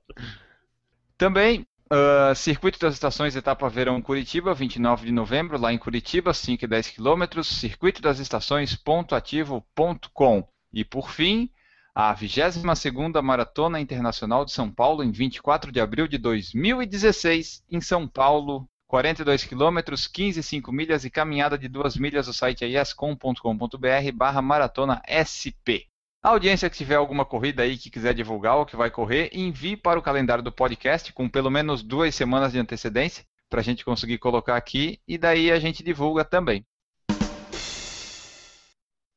[1.17, 6.63] Também, uh, Circuito das Estações Etapa Verão Curitiba, 29 de novembro, lá em Curitiba, 5
[6.63, 10.47] e 10 quilômetros, circuito das estações.ativo.com.
[10.71, 11.49] E por fim,
[11.93, 18.07] a 22ª Maratona Internacional de São Paulo, em 24 de abril de 2016, em São
[18.07, 22.27] Paulo, 42 quilômetros, 15,5 milhas e caminhada de 2 milhas.
[22.27, 25.88] O site é iascom.com.br barra maratona SP.
[26.21, 29.77] A audiência que tiver alguma corrida aí que quiser divulgar ou que vai correr, envie
[29.77, 33.85] para o calendário do podcast com pelo menos duas semanas de antecedência para a gente
[33.85, 36.65] conseguir colocar aqui e daí a gente divulga também.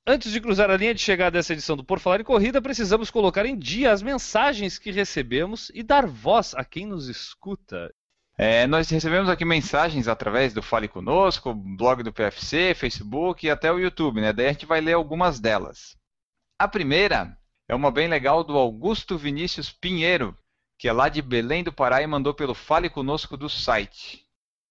[0.07, 3.11] Antes de cruzar a linha de chegada dessa edição do Por Falar em Corrida, precisamos
[3.11, 7.93] colocar em dia as mensagens que recebemos e dar voz a quem nos escuta.
[8.39, 13.73] É, nós recebemos aqui mensagens através do Fale Conosco, blog do PFC, Facebook e até
[13.73, 14.33] o YouTube, né?
[14.33, 16.01] Daí a gente vai ler algumas delas.
[16.63, 17.37] A primeira
[17.67, 20.39] é uma bem legal do Augusto Vinícius Pinheiro,
[20.79, 24.25] que é lá de Belém do Pará e mandou pelo Fale Conosco do site,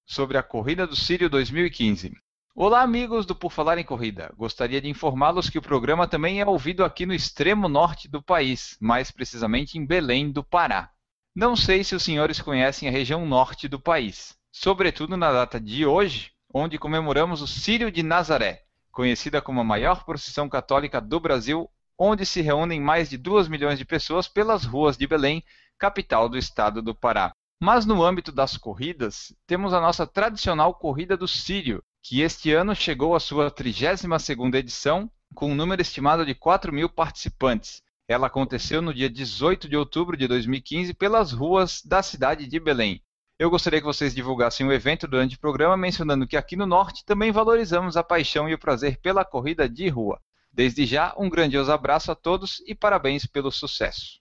[0.05, 2.13] sobre a Corrida do Sírio 2015.
[2.55, 4.31] Olá, amigos do Por Falar em Corrida.
[4.37, 8.77] Gostaria de informá-los que o programa também é ouvido aqui no extremo norte do país,
[8.79, 10.89] mais precisamente em Belém do Pará.
[11.35, 15.85] Não sei se os senhores conhecem a região norte do país, sobretudo na data de
[15.85, 18.61] hoje, onde comemoramos o Sírio de Nazaré,
[18.93, 21.69] conhecida como a maior procissão católica do Brasil
[22.03, 25.43] onde se reúnem mais de 2 milhões de pessoas pelas ruas de Belém,
[25.77, 27.31] capital do estado do Pará.
[27.61, 32.73] Mas no âmbito das corridas, temos a nossa tradicional Corrida do Sírio, que este ano
[32.73, 37.83] chegou à sua 32ª edição, com um número estimado de 4 mil participantes.
[38.07, 42.99] Ela aconteceu no dia 18 de outubro de 2015 pelas ruas da cidade de Belém.
[43.37, 47.05] Eu gostaria que vocês divulgassem o evento durante o programa, mencionando que aqui no Norte
[47.05, 50.19] também valorizamos a paixão e o prazer pela corrida de rua.
[50.53, 54.19] Desde já, um grandioso abraço a todos e parabéns pelo sucesso.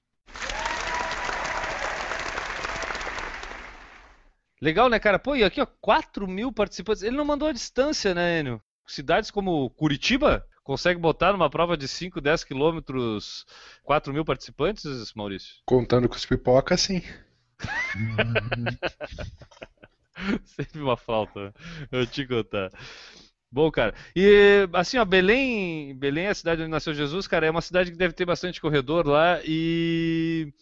[4.60, 5.18] Legal, né, cara?
[5.18, 7.02] Pô, e aqui, ó, 4 mil participantes.
[7.02, 8.62] Ele não mandou a distância, né, Enio?
[8.86, 13.46] Cidades como Curitiba consegue botar numa prova de 5, 10 quilômetros
[13.82, 15.56] 4 mil participantes, Maurício?
[15.64, 17.02] Contando com os pipoca, sim.
[20.44, 21.52] Sempre uma falta,
[21.90, 22.70] eu te contar.
[23.52, 23.94] Bom, cara.
[24.14, 27.90] E assim, ó, Belém, Belém é a cidade onde nasceu Jesus, cara, é uma cidade
[27.90, 30.52] que deve ter bastante corredor lá e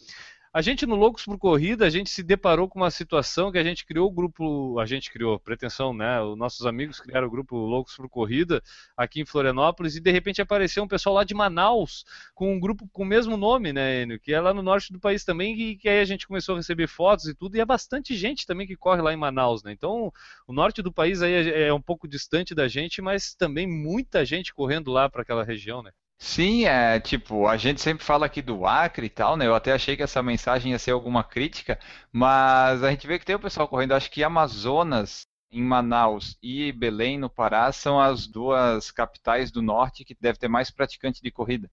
[0.53, 3.65] a gente no Loucos por Corrida, a gente se deparou com uma situação que a
[3.65, 6.21] gente criou o grupo, a gente criou, pretensão, né?
[6.23, 8.63] Os nossos amigos criaram o grupo Loucos por Corrida
[8.97, 12.89] aqui em Florianópolis e de repente apareceu um pessoal lá de Manaus com um grupo
[12.93, 14.19] com o mesmo nome, né, Enio?
[14.19, 16.59] Que é lá no norte do país também e que aí a gente começou a
[16.59, 19.73] receber fotos e tudo e é bastante gente também que corre lá em Manaus, né?
[19.73, 20.13] Então,
[20.47, 24.25] o norte do país aí é, é um pouco distante da gente, mas também muita
[24.25, 25.93] gente correndo lá para aquela região, né?
[26.21, 29.47] Sim, é tipo, a gente sempre fala aqui do Acre e tal, né?
[29.47, 31.79] Eu até achei que essa mensagem ia ser alguma crítica,
[32.13, 33.93] mas a gente vê que tem o pessoal correndo.
[33.93, 40.05] Acho que Amazonas, em Manaus e Belém, no Pará, são as duas capitais do norte
[40.05, 41.71] que deve ter mais praticante de corrida.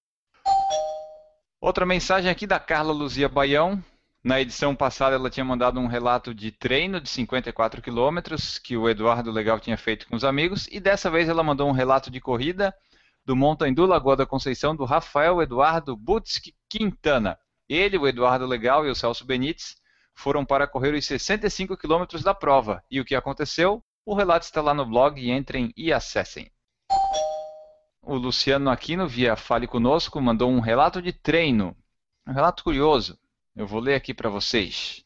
[1.60, 3.82] Outra mensagem aqui da Carla Luzia Baião.
[4.22, 8.88] Na edição passada ela tinha mandado um relato de treino de 54 quilômetros que o
[8.88, 12.20] Eduardo Legal tinha feito com os amigos e dessa vez ela mandou um relato de
[12.20, 12.74] corrida
[13.26, 17.36] do Montandu Lagoa da Conceição, do Rafael Eduardo Butzki Quintana.
[17.68, 19.76] Ele, o Eduardo Legal e o Celso Benites
[20.14, 22.84] foram para correr os 65 quilômetros da prova.
[22.88, 23.82] E o que aconteceu?
[24.04, 26.48] O relato está lá no blog, entrem e acessem.
[28.00, 31.76] O Luciano Aquino, via Fale Conosco, mandou um relato de treino.
[32.24, 33.18] Um relato curioso.
[33.56, 35.04] Eu vou ler aqui para vocês.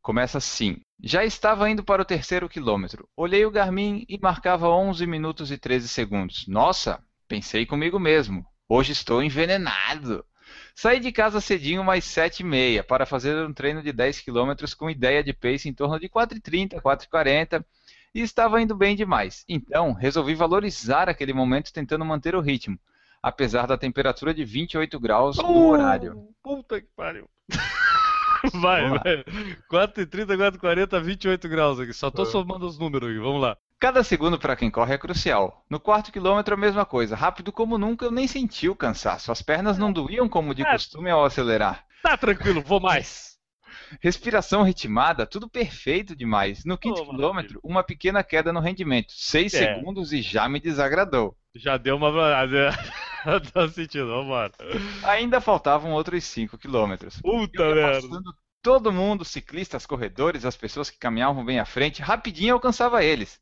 [0.00, 0.80] Começa assim.
[1.02, 3.08] Já estava indo para o terceiro quilômetro.
[3.16, 6.46] Olhei o Garmin e marcava 11 minutos e 13 segundos.
[6.46, 8.46] Nossa, Pensei comigo mesmo.
[8.68, 10.24] Hoje estou envenenado.
[10.74, 14.52] Saí de casa cedinho mais 7 e meia para fazer um treino de 10 km
[14.76, 17.64] com ideia de pace em torno de 4,30, 4,40
[18.14, 19.44] e estava indo bem demais.
[19.48, 22.78] Então, resolvi valorizar aquele momento tentando manter o ritmo,
[23.22, 26.28] apesar da temperatura de 28 graus no horário.
[26.42, 27.28] Puta que pariu.
[28.52, 29.24] Vai, vai.
[29.70, 31.92] 4,30, 4,40, 28 graus aqui.
[31.92, 33.18] Só tô somando os números aqui.
[33.18, 33.56] Vamos lá.
[33.78, 35.64] Cada segundo para quem corre é crucial.
[35.68, 37.14] No quarto quilômetro a mesma coisa.
[37.14, 39.30] Rápido como nunca, eu nem senti o cansaço.
[39.30, 40.70] As pernas não doíam como de é.
[40.72, 41.84] costume ao acelerar.
[42.02, 43.36] Tá tranquilo, vou mais.
[44.00, 46.64] Respiração ritmada, tudo perfeito demais.
[46.64, 49.12] No quinto Ô, quilômetro, uma pequena queda no rendimento.
[49.12, 49.74] Seis É.
[49.76, 51.36] segundos e já me desagradou.
[51.54, 52.10] Já deu uma.
[53.52, 54.52] tá sentindo, vambora.
[55.04, 57.20] Ainda faltavam outros 5 quilômetros.
[57.20, 58.20] Puta merda.
[58.62, 63.38] todo mundo, ciclistas, corredores, as pessoas que caminhavam bem à frente, rapidinho alcançava eles.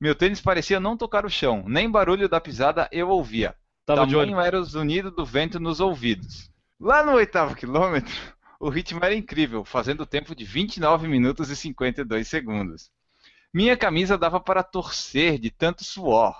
[0.00, 3.54] Meu tênis parecia não tocar o chão, nem barulho da pisada eu ouvia.
[3.84, 6.50] Tava Tamanho era o zunido do vento nos ouvidos.
[6.80, 8.14] Lá no oitavo quilômetro,
[8.58, 12.90] o ritmo era incrível, fazendo tempo de 29 minutos e 52 segundos.
[13.52, 16.34] Minha camisa dava para torcer de tanto suor.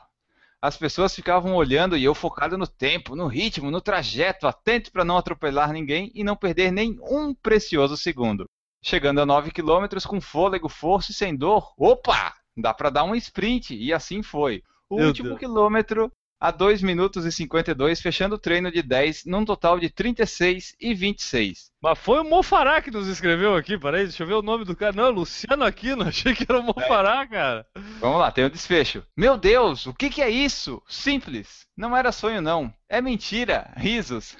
[0.62, 5.04] As pessoas ficavam olhando e eu focado no tempo, no ritmo, no trajeto, atento para
[5.04, 8.46] não atropelar ninguém e não perder nem um precioso segundo.
[8.82, 12.39] Chegando a 9 quilômetros com fôlego, força e sem dor, opa!
[12.56, 14.62] Dá para dar um sprint, e assim foi.
[14.88, 15.40] O Meu último Deus.
[15.40, 20.74] quilômetro a 2 minutos e 52, fechando o treino de 10, num total de 36
[20.80, 21.70] e 26.
[21.82, 24.74] Mas foi o Mofará que nos escreveu aqui, peraí, deixa eu ver o nome do
[24.74, 24.96] cara.
[24.96, 27.66] Não, é Luciano Aquino, achei que era o Mofará, cara.
[28.00, 29.02] Vamos lá, tem o desfecho.
[29.14, 30.82] Meu Deus, o que, que é isso?
[30.88, 31.66] Simples.
[31.76, 32.72] Não era sonho, não.
[32.88, 33.70] É mentira.
[33.76, 34.34] Risos.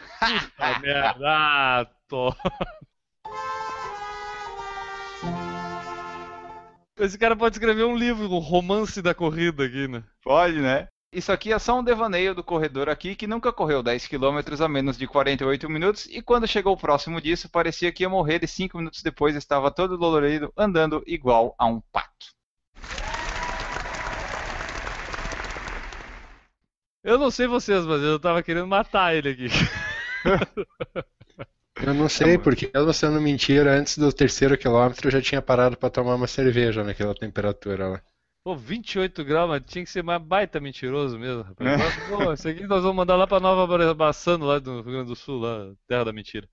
[0.58, 1.16] Ah, merda.
[1.22, 2.34] Ah, tô.
[7.00, 10.04] Esse cara pode escrever um livro, um romance da corrida aqui, né?
[10.22, 10.86] Pode, né?
[11.10, 14.68] Isso aqui é só um devaneio do corredor aqui que nunca correu 10 km a
[14.68, 18.76] menos de 48 minutos e quando chegou próximo disso parecia que ia morrer e 5
[18.76, 22.34] minutos depois estava todo dolorido andando igual a um pato.
[27.02, 29.48] Eu não sei vocês, mas eu tava querendo matar ele aqui.
[31.86, 35.76] Eu não sei, porque mesmo sendo mentira, antes do terceiro quilômetro eu já tinha parado
[35.76, 38.02] para tomar uma cerveja naquela temperatura lá.
[38.42, 41.78] Pô, 28 graus, mas tinha que ser mais baita mentiroso mesmo, rapaz.
[41.78, 45.08] Nossa, Pô, isso aqui nós vamos mandar lá pra Nova Bassano, lá do Rio Grande
[45.08, 46.48] do Sul, lá, terra da mentira.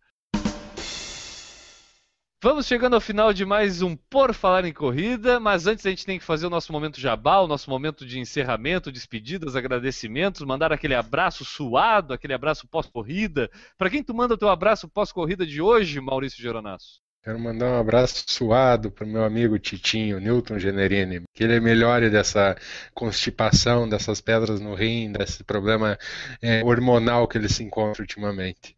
[2.40, 6.06] Vamos chegando ao final de mais um Por Falar em Corrida, mas antes a gente
[6.06, 10.72] tem que fazer o nosso momento jabá, o nosso momento de encerramento, despedidas, agradecimentos, mandar
[10.72, 13.50] aquele abraço suado, aquele abraço pós-corrida.
[13.76, 17.02] Pra quem tu manda o teu abraço pós-corrida de hoje, Maurício Geronasso?
[17.24, 22.56] Quero mandar um abraço suado pro meu amigo Titinho, Newton Generini, que ele melhore dessa
[22.94, 25.98] constipação, dessas pedras no rim, desse problema
[26.40, 28.78] é, hormonal que ele se encontra ultimamente.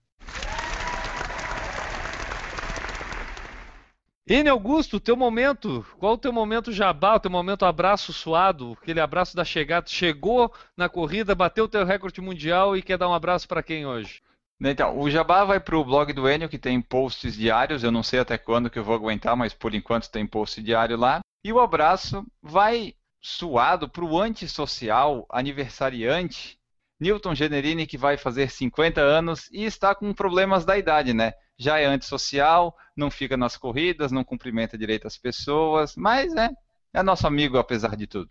[4.30, 9.00] N Augusto, teu momento, qual o teu momento jabá, o teu momento abraço suado, aquele
[9.00, 13.14] abraço da chegada, chegou na corrida, bateu o teu recorde mundial e quer dar um
[13.14, 14.22] abraço pra quem hoje?
[14.62, 17.84] Então, o Jabá vai para o blog do Enio, que tem posts diários.
[17.84, 20.96] Eu não sei até quando que eu vou aguentar, mas por enquanto tem post diário
[20.96, 21.22] lá.
[21.44, 26.60] E o abraço vai suado para o antissocial aniversariante
[27.00, 31.34] Newton Generini, que vai fazer 50 anos e está com problemas da idade, né?
[31.62, 36.50] Já é antissocial, não fica nas corridas, não cumprimenta direito as pessoas, mas é,
[36.94, 38.30] é nosso amigo apesar de tudo.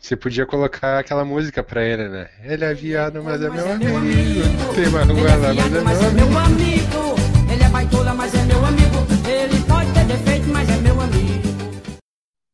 [0.00, 2.28] Você podia colocar aquela música pra ele, né?
[2.42, 3.92] Ele é viado, mas é meu amigo.
[4.74, 6.30] Tem uma rua lá, mas é mas meu é amigo.
[6.30, 7.52] meu amigo.
[7.52, 8.96] Ele é baitola, mas é meu amigo.
[9.28, 11.48] Ele pode ter defeito, mas é meu amigo.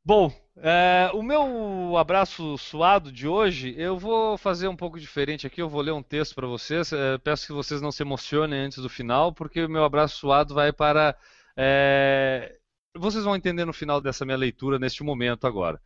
[0.05, 0.33] Bom,
[0.63, 5.69] é, o meu abraço suado de hoje, eu vou fazer um pouco diferente aqui, eu
[5.69, 6.93] vou ler um texto para vocês.
[6.93, 10.55] é, peço que vocês não se emocionem antes do final, porque o meu abraço suado
[10.55, 11.17] vai para.
[11.57, 12.57] é,
[12.97, 15.81] vocês vão entender no final dessa minha leitura, neste momento agora.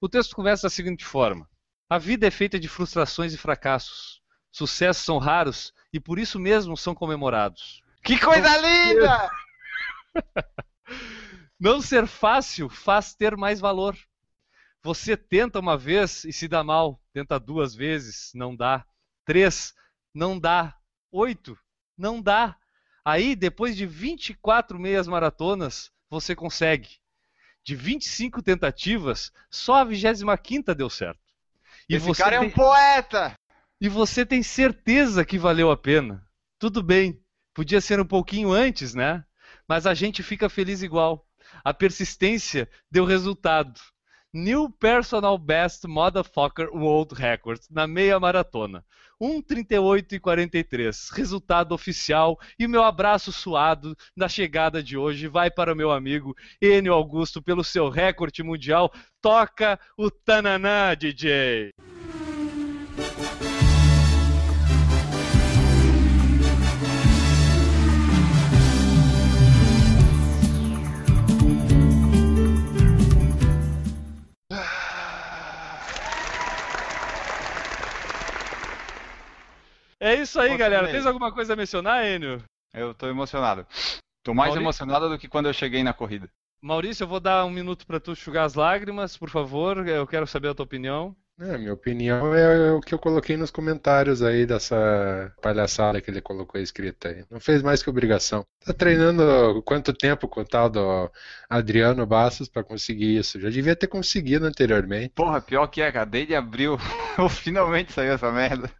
[0.00, 1.48] O texto começa da seguinte forma:
[1.88, 4.20] A vida é feita de frustrações e fracassos.
[4.50, 7.80] Sucessos são raros e por isso mesmo são comemorados.
[8.02, 9.30] Que coisa linda!
[11.62, 13.96] Não ser fácil faz ter mais valor.
[14.82, 18.84] Você tenta uma vez e se dá mal, tenta duas vezes, não dá.
[19.24, 19.72] Três,
[20.12, 20.76] não dá.
[21.12, 21.56] Oito,
[21.96, 22.56] não dá.
[23.04, 26.88] Aí, depois de 24 meias maratonas, você consegue.
[27.62, 31.20] De 25 tentativas, só a 25 deu certo.
[31.88, 33.36] E Esse você cara é tem- um poeta!
[33.80, 36.26] e você tem certeza que valeu a pena.
[36.58, 37.22] Tudo bem,
[37.54, 39.24] podia ser um pouquinho antes, né?
[39.68, 41.24] Mas a gente fica feliz igual.
[41.64, 43.80] A persistência deu resultado.
[44.34, 48.84] New Personal Best Motherfucker World Record na meia maratona.
[49.20, 51.10] 1:38 e 43.
[51.10, 56.34] Resultado oficial e meu abraço suado na chegada de hoje vai para o meu amigo
[56.60, 58.92] Enio Augusto pelo seu recorde mundial.
[59.20, 61.70] Toca o Tananã, DJ.
[80.02, 80.90] É isso aí, galera.
[80.90, 82.42] Tens alguma coisa a mencionar, Enio?
[82.74, 83.64] Eu tô emocionado.
[84.24, 84.64] Tô mais Maurício?
[84.64, 86.28] emocionado do que quando eu cheguei na corrida.
[86.60, 89.86] Maurício, eu vou dar um minuto pra tu enxugar as lágrimas, por favor.
[89.86, 91.14] Eu quero saber a tua opinião.
[91.42, 96.20] É, minha opinião é o que eu coloquei nos comentários aí dessa palhaçada que ele
[96.20, 97.24] colocou escrita aí.
[97.28, 98.46] Não fez mais que obrigação.
[98.64, 101.10] Tá treinando quanto tempo com o tal do
[101.50, 103.40] Adriano Bastos pra conseguir isso?
[103.40, 105.14] Já devia ter conseguido anteriormente.
[105.16, 106.06] Porra, pior que é, cara.
[106.06, 106.78] Desde abril,
[107.28, 108.70] finalmente saiu essa merda.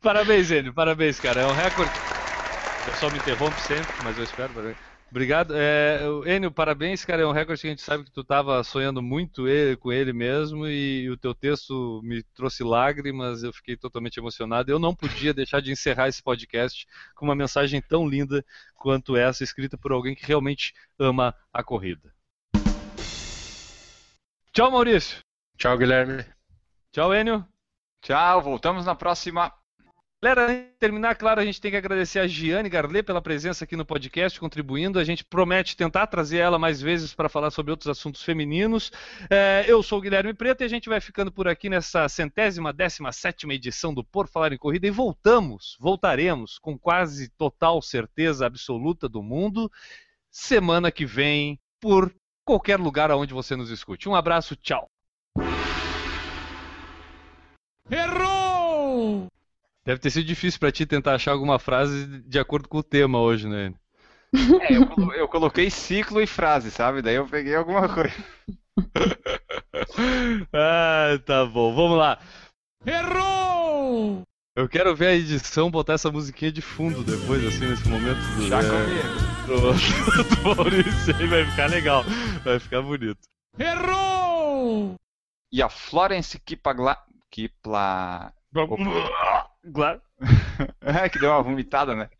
[0.00, 0.72] Parabéns, Enio.
[0.72, 1.40] Parabéns, cara.
[1.40, 1.90] É um recorde.
[2.86, 4.52] Eu só me interrompo sempre, mas eu espero.
[4.54, 4.97] parabéns.
[5.10, 5.54] Obrigado.
[5.56, 7.22] É, Enio, parabéns, cara.
[7.22, 10.12] É um recorde que a gente sabe que tu estava sonhando muito ele- com ele
[10.12, 13.42] mesmo e o teu texto me trouxe lágrimas.
[13.42, 14.70] Eu fiquei totalmente emocionado.
[14.70, 18.44] Eu não podia deixar de encerrar esse podcast com uma mensagem tão linda
[18.74, 22.12] quanto essa, escrita por alguém que realmente ama a corrida.
[24.52, 25.20] Tchau, Maurício.
[25.56, 26.24] Tchau, Guilherme.
[26.92, 27.46] Tchau, Enio.
[28.02, 29.52] Tchau, voltamos na próxima.
[30.20, 33.62] Galera, antes de terminar, claro, a gente tem que agradecer a Giane Garlet pela presença
[33.62, 34.98] aqui no podcast, contribuindo.
[34.98, 38.90] A gente promete tentar trazer ela mais vezes para falar sobre outros assuntos femininos.
[39.30, 42.72] É, eu sou o Guilherme Preto e a gente vai ficando por aqui nessa centésima,
[42.72, 48.44] décima sétima edição do Por Falar em Corrida e voltamos, voltaremos com quase total certeza
[48.44, 49.70] absoluta do mundo
[50.32, 52.12] semana que vem por
[52.44, 54.08] qualquer lugar aonde você nos escute.
[54.08, 54.90] Um abraço, tchau.
[57.88, 58.37] Errou!
[59.88, 63.18] Deve ter sido difícil para ti tentar achar alguma frase de acordo com o tema
[63.22, 63.72] hoje, né?
[64.68, 67.00] É, eu, colo- eu coloquei ciclo e frase, sabe?
[67.00, 68.12] Daí eu peguei alguma coisa.
[70.52, 71.74] ah, tá bom.
[71.74, 72.18] Vamos lá.
[72.84, 74.24] Errou!
[74.54, 78.46] Eu quero ver a edição botar essa musiquinha de fundo depois, assim, nesse momento do,
[78.46, 79.08] Já é, comigo.
[80.36, 81.26] do, do Maurício aí.
[81.28, 82.04] Vai ficar legal.
[82.44, 83.20] Vai ficar bonito.
[83.58, 84.96] Errou!
[85.50, 86.98] E a Florence Kipagla...
[87.30, 88.34] Kipla...
[89.72, 90.00] Claro.
[90.80, 92.10] É, que deu uma vomitada, né?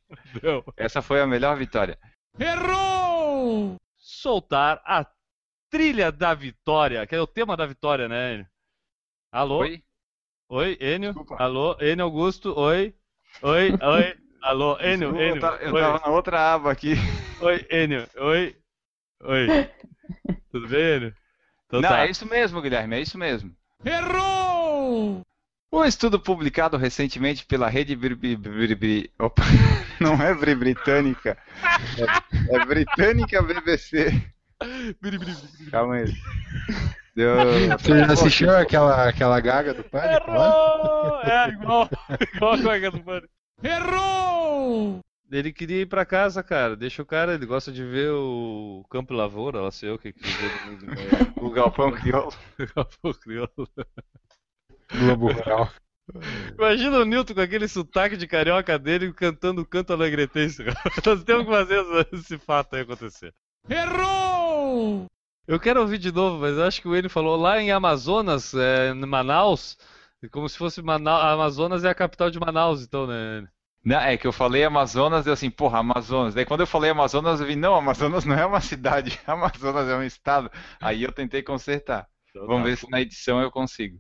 [0.41, 0.63] Deu.
[0.77, 1.99] Essa foi a melhor vitória.
[2.39, 3.75] Errou!
[3.97, 5.05] Soltar a
[5.71, 8.47] trilha da vitória, que é o tema da vitória, né, Enio?
[9.33, 9.59] Alô?
[9.59, 9.83] Oi?
[10.51, 11.11] Oi, Enio?
[11.11, 11.43] Desculpa.
[11.43, 12.57] Alô, Enio Augusto?
[12.57, 12.95] Oi?
[13.43, 13.71] Oi?
[13.73, 14.17] Oi?
[14.43, 15.13] Alô, Enio?
[15.13, 15.35] Desculpa, Enio?
[15.37, 15.81] Eu, tava, eu Oi?
[15.81, 16.95] tava na outra aba aqui.
[17.41, 18.07] Oi, Enio.
[18.19, 18.57] Oi.
[19.25, 19.47] Oi.
[20.53, 21.15] Tudo bem, Enio?
[21.67, 22.07] Então Não, tá.
[22.07, 23.53] é isso mesmo, Guilherme, é isso mesmo.
[23.85, 24.48] Errou!
[25.71, 29.43] Um estudo publicado recentemente pela rede Bri- Bri- Bri- Bri- Opa,
[30.01, 31.37] não é Bri- britânica,
[32.51, 34.11] é, é britânica BBC.
[35.71, 36.13] Calma aí.
[37.15, 37.37] Deu...
[37.79, 40.31] Você já assistiu aquela, aquela gaga do Pânico?
[40.31, 41.21] Errou!
[41.23, 41.91] É igual,
[42.35, 43.29] igual a colega do Pânico.
[43.63, 45.01] Errou!
[45.31, 46.75] Ele queria ir pra casa, cara.
[46.75, 50.13] Deixa o cara, ele gosta de ver o Campo Lavoura, lá sei eu o que
[50.13, 50.87] que vê do mundo.
[50.97, 51.33] né?
[51.37, 52.33] O Galpão Crioulo.
[54.93, 55.71] Globo Rural.
[56.57, 60.65] Imagina o Newton com aquele sotaque de carioca dele cantando o canto alegretense.
[61.05, 63.35] Nós temos que fazer esse- fato aí acontecer.
[63.69, 65.07] Errou!
[65.47, 68.53] Eu quero ouvir de novo, mas eu acho que o ele falou lá em Amazonas,
[68.55, 69.77] é, em Manaus,
[70.31, 71.25] como se fosse Manaus.
[71.25, 73.47] Amazonas é a capital de Manaus, então, né?
[73.85, 76.35] Não, é que eu falei Amazonas, eu assim, porra, Amazonas.
[76.35, 79.97] Daí quando eu falei Amazonas, eu vi, não, Amazonas não é uma cidade, Amazonas é
[79.97, 80.51] um estado.
[80.81, 82.07] Aí eu tentei consertar.
[82.31, 82.69] Então Vamos tá.
[82.71, 83.99] ver se na edição eu consigo.